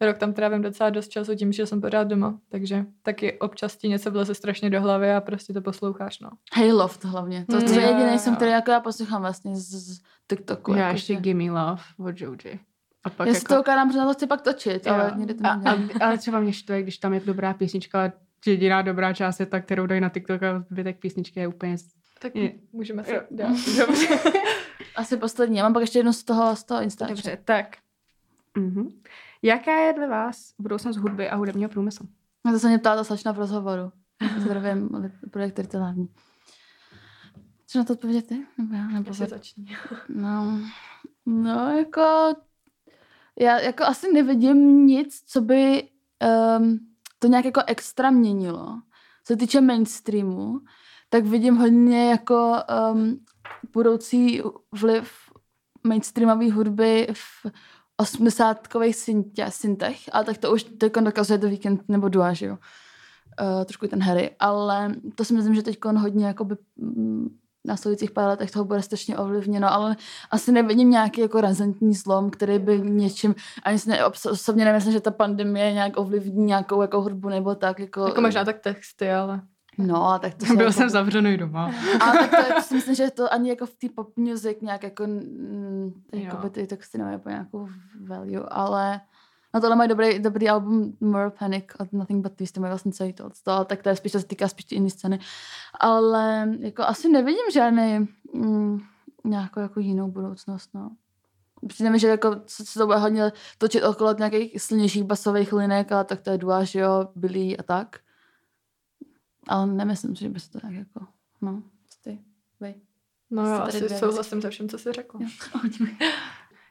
[0.02, 3.90] rok tam trávím docela dost času tím, že jsem pořád doma, takže taky občas ti
[3.90, 6.30] něco vleze strašně do hlavy a prostě to posloucháš, no.
[6.54, 7.46] Hayloft hlavně.
[7.52, 10.72] To, to Mm, je jo, jediný jsem, který jako já poslouchám vlastně z, z TikToku.
[10.74, 12.60] Já jako, ještě Gimme Love od Joji.
[13.04, 14.94] A pak Já si to ukládám, protože na to chci pak točit, Jo.
[14.94, 18.12] ale někdy to a, a, ale třeba mě štve, když tam je dobrá písnička, ale
[18.46, 21.76] jediná dobrá část je ta, kterou dají na TikTok a zbytek písničky je úplně...
[22.22, 23.48] Tak Je- můžeme se dát.
[23.78, 24.08] Dobře.
[24.96, 25.58] Asi poslední.
[25.58, 27.08] Já mám pak ještě jednu z toho, z toho Insta.
[27.08, 27.78] Dobře, tak.
[28.58, 28.90] Mhm.
[29.42, 32.08] Jaká je dle vás budoucnost hudby a hudebního průmyslu?
[32.46, 33.92] Na to se mě ptala ta slečna v rozhovoru.
[34.38, 34.90] Zdravím,
[35.32, 36.10] projekt který to hlavní.
[37.68, 38.46] Co na to odpovědět ty?
[38.58, 38.88] Nebo já?
[38.88, 39.78] Nebo začni.
[40.10, 40.60] No,
[41.26, 42.34] no jako,
[43.40, 45.90] já jako asi nevidím nic, co by
[46.60, 46.80] um,
[47.20, 48.82] to nějak jako extra měnilo.
[49.24, 50.60] Co se týče mainstreamu,
[51.10, 52.56] tak vidím hodně jako
[52.94, 53.26] um,
[53.74, 54.42] budoucí
[54.72, 55.12] vliv
[55.84, 57.46] mainstreamové hudby v
[58.02, 62.58] 80-kových syntě, syntech, ale tak to už teď dokazuje The Weekend nebo Dua, že jo.
[63.42, 68.30] Uh, trošku ten Harry, ale to si myslím, že teď hodně jakoby, mm, následujících pár
[68.30, 69.96] letech toho bude strašně ovlivněno, ale
[70.32, 75.00] asi nevidím nějaký jako razantní zlom, který by něčím, ani si ne, osobně nemyslím, že
[75.00, 77.80] ta pandemie nějak ovlivní nějakou jako hudbu nebo tak.
[77.80, 79.42] Jako, Jako možná tak texty, ale...
[79.78, 81.72] No, a tak to Byl jako, jsem zavřený doma.
[82.00, 84.84] ale tak to, to si myslím, že to ani jako v té pop music nějak
[84.84, 85.08] jako,
[86.14, 87.70] jako by ty texty nemají úplně nějakou
[88.08, 89.02] value, ale
[89.54, 93.14] Na tohle mají dobrý, dobrý album More Panic od Nothing But to mají vlastně celý
[93.14, 95.20] to, to, tak to je spíš, to se týká spíš ty jiné scény.
[95.80, 98.80] Ale jako asi nevidím žádný mm,
[99.24, 100.92] nějakou jako jinou budoucnost, no.
[101.68, 105.92] Přijde mi, že jako se se to bude hodně točit okolo nějakých silnějších basových linek,
[105.92, 108.00] ale tak to je Dua, že jo, Billy a tak.
[109.48, 111.08] Ale nemyslím si, že by se to tak jako,
[111.42, 111.64] no,
[112.04, 112.20] ty,
[112.60, 112.76] vej.
[113.32, 115.20] No jo, asi souhlasím se všem, co jsi řekla.
[115.24, 115.28] Jo.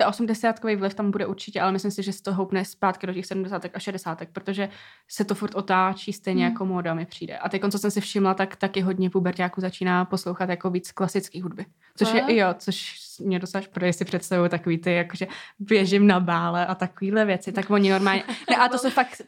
[0.07, 3.27] 80 vliv tam bude určitě, ale myslím si, že se to houpne zpátky do těch
[3.27, 4.69] 70 a 60 protože
[5.09, 6.53] se to furt otáčí stejně Hmm.
[6.53, 7.39] jako móda mi přijde.
[7.39, 11.43] A teď, co jsem si všimla, tak taky hodně pubertáků začíná poslouchat jako víc klasické
[11.43, 11.67] hudby.
[11.97, 12.29] Což Fakt?
[12.29, 15.27] je, jo, což mě dosáž, protože si představuju takový ty, jakože
[15.59, 19.23] běžím na bále a takovýhle věci, tak oni normálně, ne, a to jsou fakt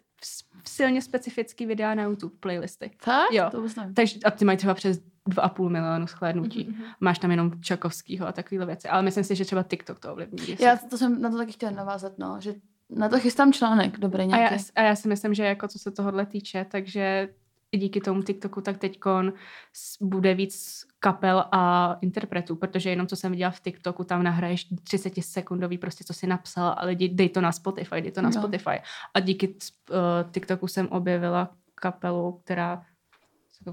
[0.69, 2.91] silně specifický videa na YouTube, playlisty.
[3.05, 3.27] Tak?
[3.33, 3.49] Jo.
[3.51, 3.65] To.
[3.95, 6.65] Takže a ty mají třeba přes 2,5 milionu shlédnutí.
[6.71, 6.85] Mhm.
[7.01, 8.89] Máš tam jenom Čakovskýho a takovýhle věci.
[8.89, 10.39] Ale myslím si, že třeba TikTok to ovlivní.
[10.49, 12.55] jestli- Já to jsem na to taky chtěla navázat, no, že
[12.91, 14.55] na to chystám článek, dobrý A nějaký.
[14.55, 17.29] já, a já si myslím, že jako co se tohohle týče, takže
[17.75, 19.33] i díky tomu TikToku, tak teďkon
[19.73, 24.67] s- bude víc kapel a interpretů, protože jenom co jsem viděla v TikToku, tam nahraješ
[24.85, 28.29] 30 sekundový prostě, co si napsal a lidi, dej to na Spotify, dej to na
[28.35, 28.41] Jo.
[28.41, 28.81] Spotify.
[29.15, 29.97] A díky uh,
[30.31, 32.83] TikToku jsem objevila kapelu, která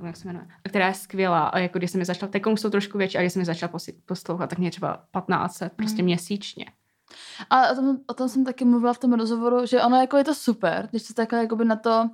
[0.06, 2.98] jak se jmenuje, která je skvělá a jako když jsem je začala, teď jsou trošku
[2.98, 3.74] větší a když jsem je začala
[4.06, 6.06] poslouchat, tak mě třeba 15 prostě Mm.
[6.06, 6.66] měsíčně.
[7.50, 10.24] A o tom, o tom jsem taky mluvila v tom rozhovoru, že ono jako je
[10.24, 12.10] to super, když se takhle jakoby na to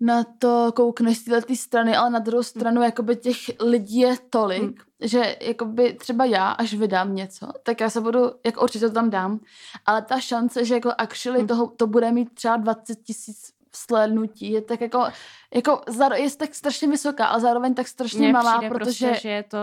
[0.00, 4.62] na to koukneš z této strany, ale na druhou stranu jakoby těch lidí je tolik,
[4.62, 4.74] Hmm.
[5.00, 9.10] že jakoby třeba já, až vydám něco, tak já se budu, jako určitě to tam
[9.10, 9.40] dám,
[9.86, 11.48] ale ta šance, že jako actually Hmm.
[11.48, 15.06] toho, to bude mít třeba 20 tisíc slednutí, je tak jako,
[15.54, 15.80] jako
[16.16, 18.74] je tak strašně vysoká, ale zároveň tak strašně Mně malá, protože...
[18.74, 19.58] prostě, že je to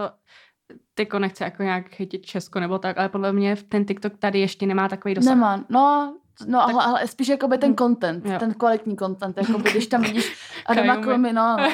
[0.94, 4.66] Tyko nechce jako nějak chytit Česko nebo tak, ale podle mě ten TikTok tady ještě
[4.66, 5.30] nemá takový dosah.
[5.30, 6.16] Nemá, no,
[6.46, 7.76] no Tak- ale, spíš jakoby ten Hm.
[7.76, 8.40] content, Jo.
[8.40, 10.36] ten kvalitní content, jakoby, když tam vidíš
[10.66, 10.96] Adama.
[10.98, 11.70] Klomy, no, no,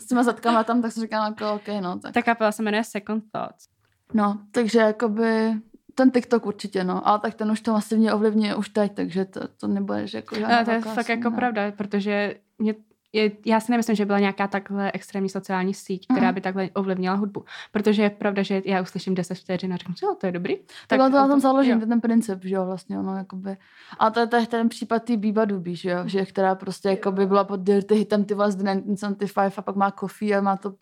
[0.00, 2.14] s těma zadkama tam, tak jsem říkala jako, ok, no, tak.
[2.14, 3.66] Ta kapela se jmenuje Second Thoughts.
[4.14, 5.52] No, takže jakoby
[5.94, 9.40] ten TikTok určitě, no, ale tak ten už to masivně ovlivňuje už teď, takže to,
[9.60, 11.36] to nebude, že jako Ale to je fakt jako sunda.
[11.36, 12.74] pravda, protože mě,
[13.14, 16.34] je, já si nemyslím, že byla nějaká takhle extrémní sociální síť, která Mhm.
[16.34, 17.44] by takhle ovlivnila hudbu.
[17.72, 20.56] Protože je pravda, že já uslyším 10 vteřin a řeknu, jo, to je dobrý.
[20.86, 21.76] Tak to na tom založí, jo.
[21.76, 23.56] to je ten princip, že jo, vlastně, ono, jakoby.
[23.98, 26.88] A to je to je ten případ té Biba Duby, že jo, že která prostě
[26.88, 30.74] jakoby byla pod Dirty hitem ty vás 1975 a pak má Coffee a má to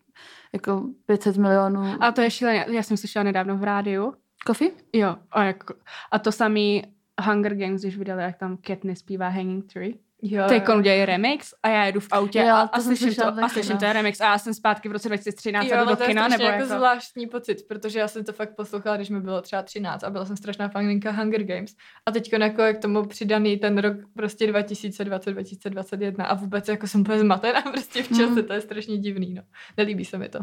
[0.53, 1.81] jako 500 milionů.
[1.99, 2.65] A to je šílené.
[2.69, 4.13] Já jsem slyšela nedávno v rádiu.
[4.47, 4.71] Coffee?
[4.93, 5.73] Jo, a, jako,
[6.11, 6.83] a to samý
[7.25, 9.93] Hunger Games, když vydali, jak tam Katniss zpívá Hanging Tree.
[10.25, 13.07] Jo, Teď udělají remix a já jedu v autě Jo, a, to a jsem slyším
[13.07, 13.79] slyšela to, a slyším no.
[13.79, 16.37] ten remix a já jsem zpátky v roce 2013 Jo, do to je kina, strašně
[16.37, 16.75] nebo jako, jako...
[16.75, 20.25] zvláštní pocit, protože já jsem to fakt poslouchala, když mi bylo třeba 13 a byla
[20.25, 21.71] jsem strašná faninka Hunger Games.
[22.05, 27.01] A teď jako jak tomu přidaný ten rok prostě 2020, 2021 a vůbec jako jsem
[27.01, 28.43] úplně zmatená prostě v čase, Mhm.
[28.43, 29.41] to je strašně divný, no.
[29.77, 30.39] Nelíbí se mi to.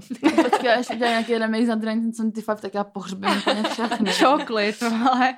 [0.50, 4.10] Počkej, až udělá nějaký remix na 1975, tak já pohřbím úplně všechny.
[4.82, 5.34] No ale...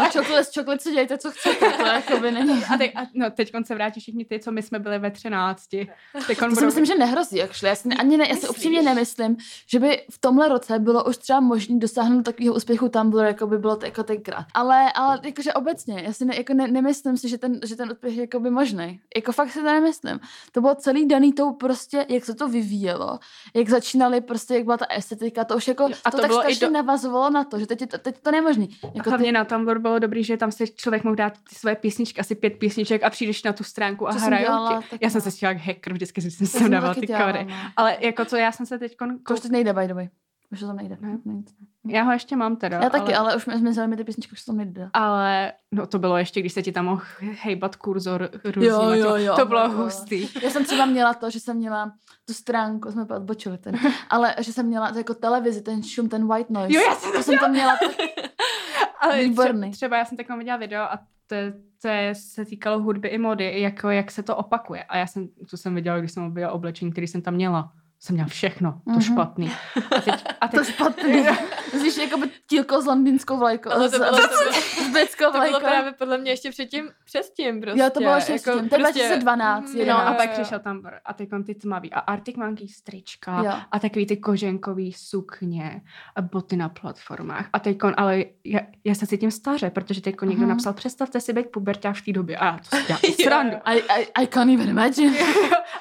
[0.00, 2.64] A čokoliv, čokoliv si dějte, co chcete, to jakoby není.
[2.74, 5.62] A, teď, a no, teď se vrátí všichni ty, co my jsme byli ve 13.
[6.26, 7.68] Teď To si myslím, že nehrozí, actually.
[7.68, 9.36] Já si, ne- ani ne, já si upřímně nemyslím,
[9.66, 13.58] že by v tomhle roce bylo už třeba možné dosáhnout takového úspěchu Tumblr, jako by
[13.58, 14.46] bylo to jako tenkrát.
[14.54, 17.90] Ale, ale jakože obecně, já si ne, jako ne, nemyslím si, že ten, že ten
[17.92, 19.00] úspěch je jako by možný.
[19.16, 20.20] Jako fakt si to nemyslím.
[20.52, 23.18] To bylo celý daný tou prostě, jak se to vyvíjelo,
[23.54, 26.32] jak začínali prostě, jak byla ta estetika, to už jako, a a to, to tak
[26.32, 28.68] strašně do- navazovalo na to, že teď, je to, teď to nemožný.
[28.94, 32.20] Jako Hlavně na Tumblr bylo dobrý, že tam si člověk mohl dát ty svoje písničky,
[32.20, 34.98] asi pět písniček a přijdeš na tu stránku a Co hrajou dělala ti.
[35.00, 35.30] Já jsem no.
[35.30, 37.44] se chtěla jak hacker, vždycky jsem to jsem dávala ty kódy.
[37.44, 37.54] no.
[37.76, 38.96] Ale jako co já jsem se teď...
[39.28, 40.08] To už teď nejde, by the way.
[40.52, 40.96] Už to tam nejde.
[41.00, 41.18] Ne?
[41.24, 41.50] nejde.
[41.88, 42.80] Já ho ještě mám teda.
[42.82, 44.90] Já taky, ale už mi zmizely mi ty písničky, už to tam nejde.
[44.92, 47.02] Ale no to bylo ještě, když se ti tam mohl
[47.42, 50.28] hejbat kurzor různýma těma- To bylo jako- hustý.
[50.42, 51.92] Já jsem třeba měla to, že jsem měla
[52.24, 53.74] tu stránku, jsme odbočili ten,
[54.10, 56.74] ale že jsem měla to jako televizi, ten šum, ten white noise.
[56.74, 57.76] Jo, já jsem to jsem tam měla.
[59.00, 59.68] Ale Výborný.
[59.70, 61.36] tře- třeba já jsem tak viděla video a to,
[61.82, 64.84] to se týkalo hudby i mody, jako jak se to opakuje.
[64.84, 67.72] A já jsem, to jsem viděla, když jsem objevila oblečení, který jsem tam měla.
[68.00, 69.00] Jsem měla všechno, to Mhm.
[69.00, 69.50] špatný.
[69.96, 71.26] A teď, a teď To špatný.
[71.72, 73.70] Myslíš jako by tílko s londýnskou vlajkou.
[73.70, 74.52] Ale to bylo, to bylo,
[74.88, 77.80] s britskou to bylo právě podle mě ještě předtím, předtím prostě.
[77.80, 78.68] Jo, to bylo ještě předtím.
[78.68, 79.86] To je 2012, mm, jo.
[79.86, 83.52] No a pak přišel tam a teď ty tmavý a Arctic Monkeys strička Jo.
[83.72, 85.80] a takový ty koženkový sukně
[86.16, 87.48] a boty na platformách.
[87.52, 90.48] A teď ale já, já se cítím staře, protože teď někdo Mhm.
[90.48, 92.36] napsal, představte si být puberták v té době.
[92.36, 93.56] A já to si dělám srandu.
[93.64, 95.18] I, I, I can't even imagine.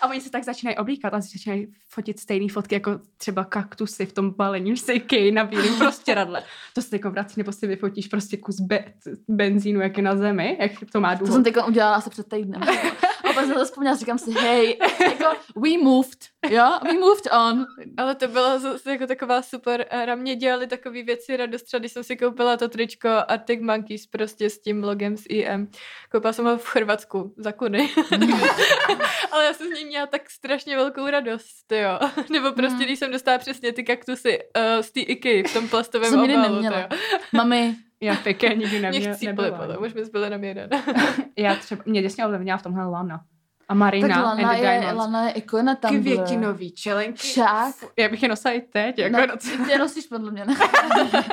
[0.01, 4.13] a oni se tak začínají oblíkat a začínají fotit stejné fotky, jako třeba kaktusy v
[4.13, 6.43] tom balení, že se kej na bílém prostě radle.
[6.73, 8.85] To se jako vrací, nebo si vyfotíš prostě kus be-
[9.27, 11.33] benzínu, jak je na zemi, jak to má To důvod.
[11.33, 12.61] jsem teď udělala asi před týdnem.
[13.35, 15.25] Pak jsem to vzpomněla, říkám si, hej, jako
[15.55, 16.17] we moved,
[16.49, 17.65] jo, we moved on.
[17.97, 20.15] Ale to byla zase jako taková super éra.
[20.15, 24.49] Mě dělali takové věci radost, třeba když jsem si koupila to tričko Arctic Monkeys prostě
[24.49, 25.71] s tím logem z IM.
[26.11, 27.89] Koupila jsem ho v Chorvatsku za kuny.
[29.31, 31.99] Ale já jsem z něj měla tak strašně velkou radost, jo.
[32.29, 32.85] Nebo prostě, Hmm.
[32.85, 36.61] když jsem dostala přesně ty kaktusy uh, z té IKEA v tom plastovém obalu.
[37.33, 37.75] Mami,
[38.05, 39.15] Já pěkně nikdy Mě neměla.
[39.15, 40.69] chcíply potom, už my byli na jeden.
[41.37, 43.21] Já třeba, mě děsně ovlivnila v tomhle Lana.
[43.69, 44.97] A Marina tak Lana and the je, Diamonds.
[44.97, 45.99] Lana je ikona tam.
[46.01, 47.17] Květinový čelenky.
[47.17, 47.75] Však.
[47.99, 48.97] Já bych je nosila i teď.
[48.97, 50.55] Jako Ne, no, ty je nosíš podle mě, ne?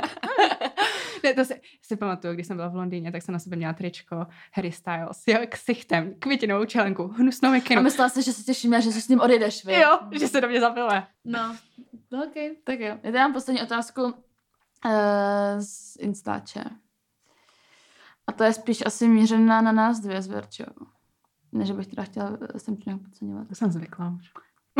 [1.25, 3.73] ne, to si, si pamatuju, když jsem byla v Londýně, tak jsem na sebe měla
[3.73, 5.23] tričko Harry Styles.
[5.27, 7.83] Jo, ksichtem, květinovou čelenku, hnusnou A mikinu.
[7.83, 9.75] myslela jsem, že se těším, že si s ním odjedeš, vy.
[9.75, 11.07] Jo, že se do mě zabile.
[11.25, 11.57] No,
[12.13, 12.87] no ok, tak jo.
[12.87, 14.15] Já tady mám poslední otázku
[14.85, 16.65] uh, z Instače.
[18.27, 20.87] A to je spíš asi mířená na nás dvě s Verčou.
[21.53, 23.49] Ne, že bych teda chtěla eh, jsem nějak podceňovat.
[23.49, 24.33] To jsem zvykla už.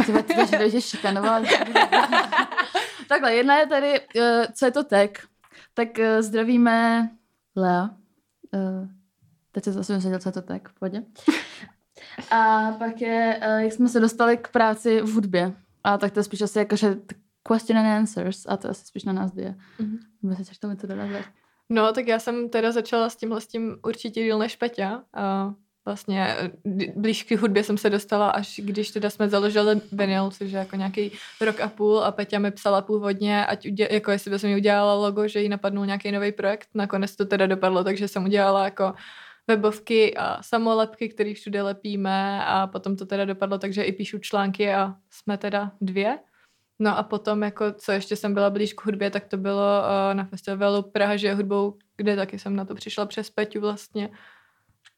[0.07, 1.41] Ty takže to je šikanovala.
[3.09, 5.13] Takhle, jedna je tady, uh, co je to tech.
[5.75, 7.11] Tak uh, zdravíme
[7.57, 7.91] Lea.
[8.53, 8.89] Uh,
[9.53, 11.03] teď se zase věděl, co je to tech, v pohodě.
[12.31, 15.53] A pak je, uh, jak jsme se dostali k práci v hudbě.
[15.85, 16.97] A tak to je spíš asi jako, že
[17.49, 18.47] question and answers.
[18.49, 19.55] A to asi spíš na nás dvě.
[19.79, 19.99] Mhm.
[20.23, 20.87] Nebo se tomu to?
[20.87, 21.25] Ver?
[21.69, 25.05] No, tak já jsem teda začala s tímhle s tím určitě díl než Peťa.
[25.15, 26.51] A vlastně eh,
[26.97, 30.77] blíž k hudbě jsem se dostala, až když teda jsme založili Vinyl, což je jako
[30.77, 34.51] nějaký rok a půl a Peťa mi psala původně, ať udě, jako jestli by jsem
[34.51, 36.69] jí udělala logo, že jí napadnul nějaký nový projekt.
[36.75, 38.95] Nakonec to teda dopadlo, takže jsem udělala jako
[39.49, 44.75] webovky a samolepky, které všude lepíme a potom to teda dopadlo, takže i píšu články
[44.75, 46.19] a jsme teda dvě.
[46.83, 50.15] No a potom, jako, co ještě jsem byla blíž k hudbě, tak to bylo uh,
[50.15, 54.11] na festivalu Praha žije hudbou, kde taky jsem na to přišla přes Peťu vlastně.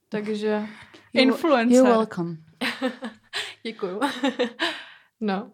[0.09, 0.67] Takže
[1.13, 1.77] Influencer.
[1.77, 2.37] You're welcome.
[3.63, 4.01] děkuju.
[5.21, 5.51] no.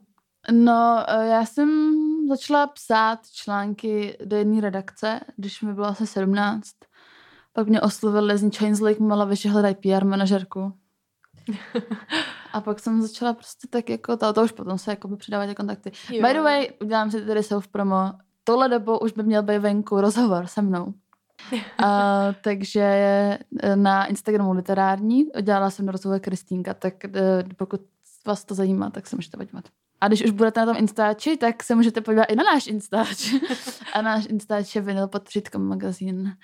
[0.52, 1.92] No, eh, já jsem
[2.28, 6.70] začala psát články do jedné redakce, když mi bylo asi 17.
[7.52, 10.72] Pak mě oslovili z Chains Lake Malavy, že hledají PR manažerku.
[12.52, 15.54] A pak jsem začala prostě tak jako, to, to už potom se jako předávat ty
[15.54, 15.92] kontakty.
[16.10, 16.26] Jo.
[16.26, 18.12] By the way, udělám si tady self promo.
[18.44, 20.94] Tohle dobou už by měl být venku rozhovor se mnou.
[21.78, 22.80] A, takže
[23.62, 27.80] eh, na Instagramu literární udělala jsem rozhovor Kristýnka, tak eh, pokud
[28.26, 29.64] vás to zajímá, tak se můžete podívat.
[30.00, 33.34] A když už budete na tom Instači, tak se můžete podívat i na náš Instač.
[33.94, 35.22] A náš Instač je vinyl pod
[35.56, 36.36] magazín.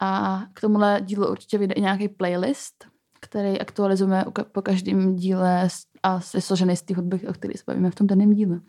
[0.00, 2.84] A k tomuhle dílu určitě vyjde i nějaký playlist,
[3.20, 5.68] který aktualizujeme po každém díle
[6.02, 8.60] a je složený z té hudby, o které se bavíme v tom daném díle.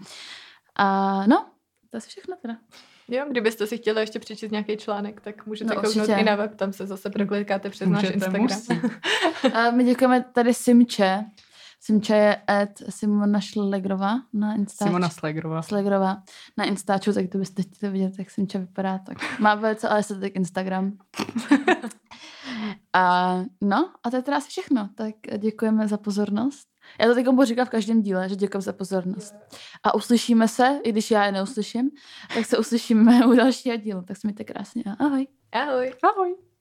[0.75, 1.45] A no,
[1.89, 2.57] to je asi všechno teda.
[3.11, 6.35] Jo, kdybyste si chtěli ještě přečíst nějaký článek, tak můžete No, no, kouknout i na
[6.35, 8.41] web, tam se zase proklikáte přes náš Můžete, Instagram.
[8.41, 8.73] musí.
[9.53, 11.25] A my děkujeme tady Simče.
[11.81, 14.89] Simče je at Simona Šlegrová na Instači.
[14.89, 15.61] Simona Slegrová.
[15.61, 16.17] Slegrová
[16.57, 18.97] na Instaču, tak to byste chtěli vidět, jak Simča vypadá.
[18.97, 20.91] Tak má velice ale tak Instagram.
[22.93, 24.89] a no, a to je teda asi všechno.
[24.95, 26.67] Tak děkujeme za pozornost.
[26.99, 29.35] Já to teď budu říkat v každém díle, že děkuji za pozornost.
[29.83, 31.89] A uslyšíme se, i když já je neuslyším,
[32.33, 34.01] tak se uslyšíme u dalšího dílu.
[34.01, 35.27] Tak se mějte krásně a ahoj.
[35.51, 35.93] Ahoj.
[36.03, 36.48] Ahoj.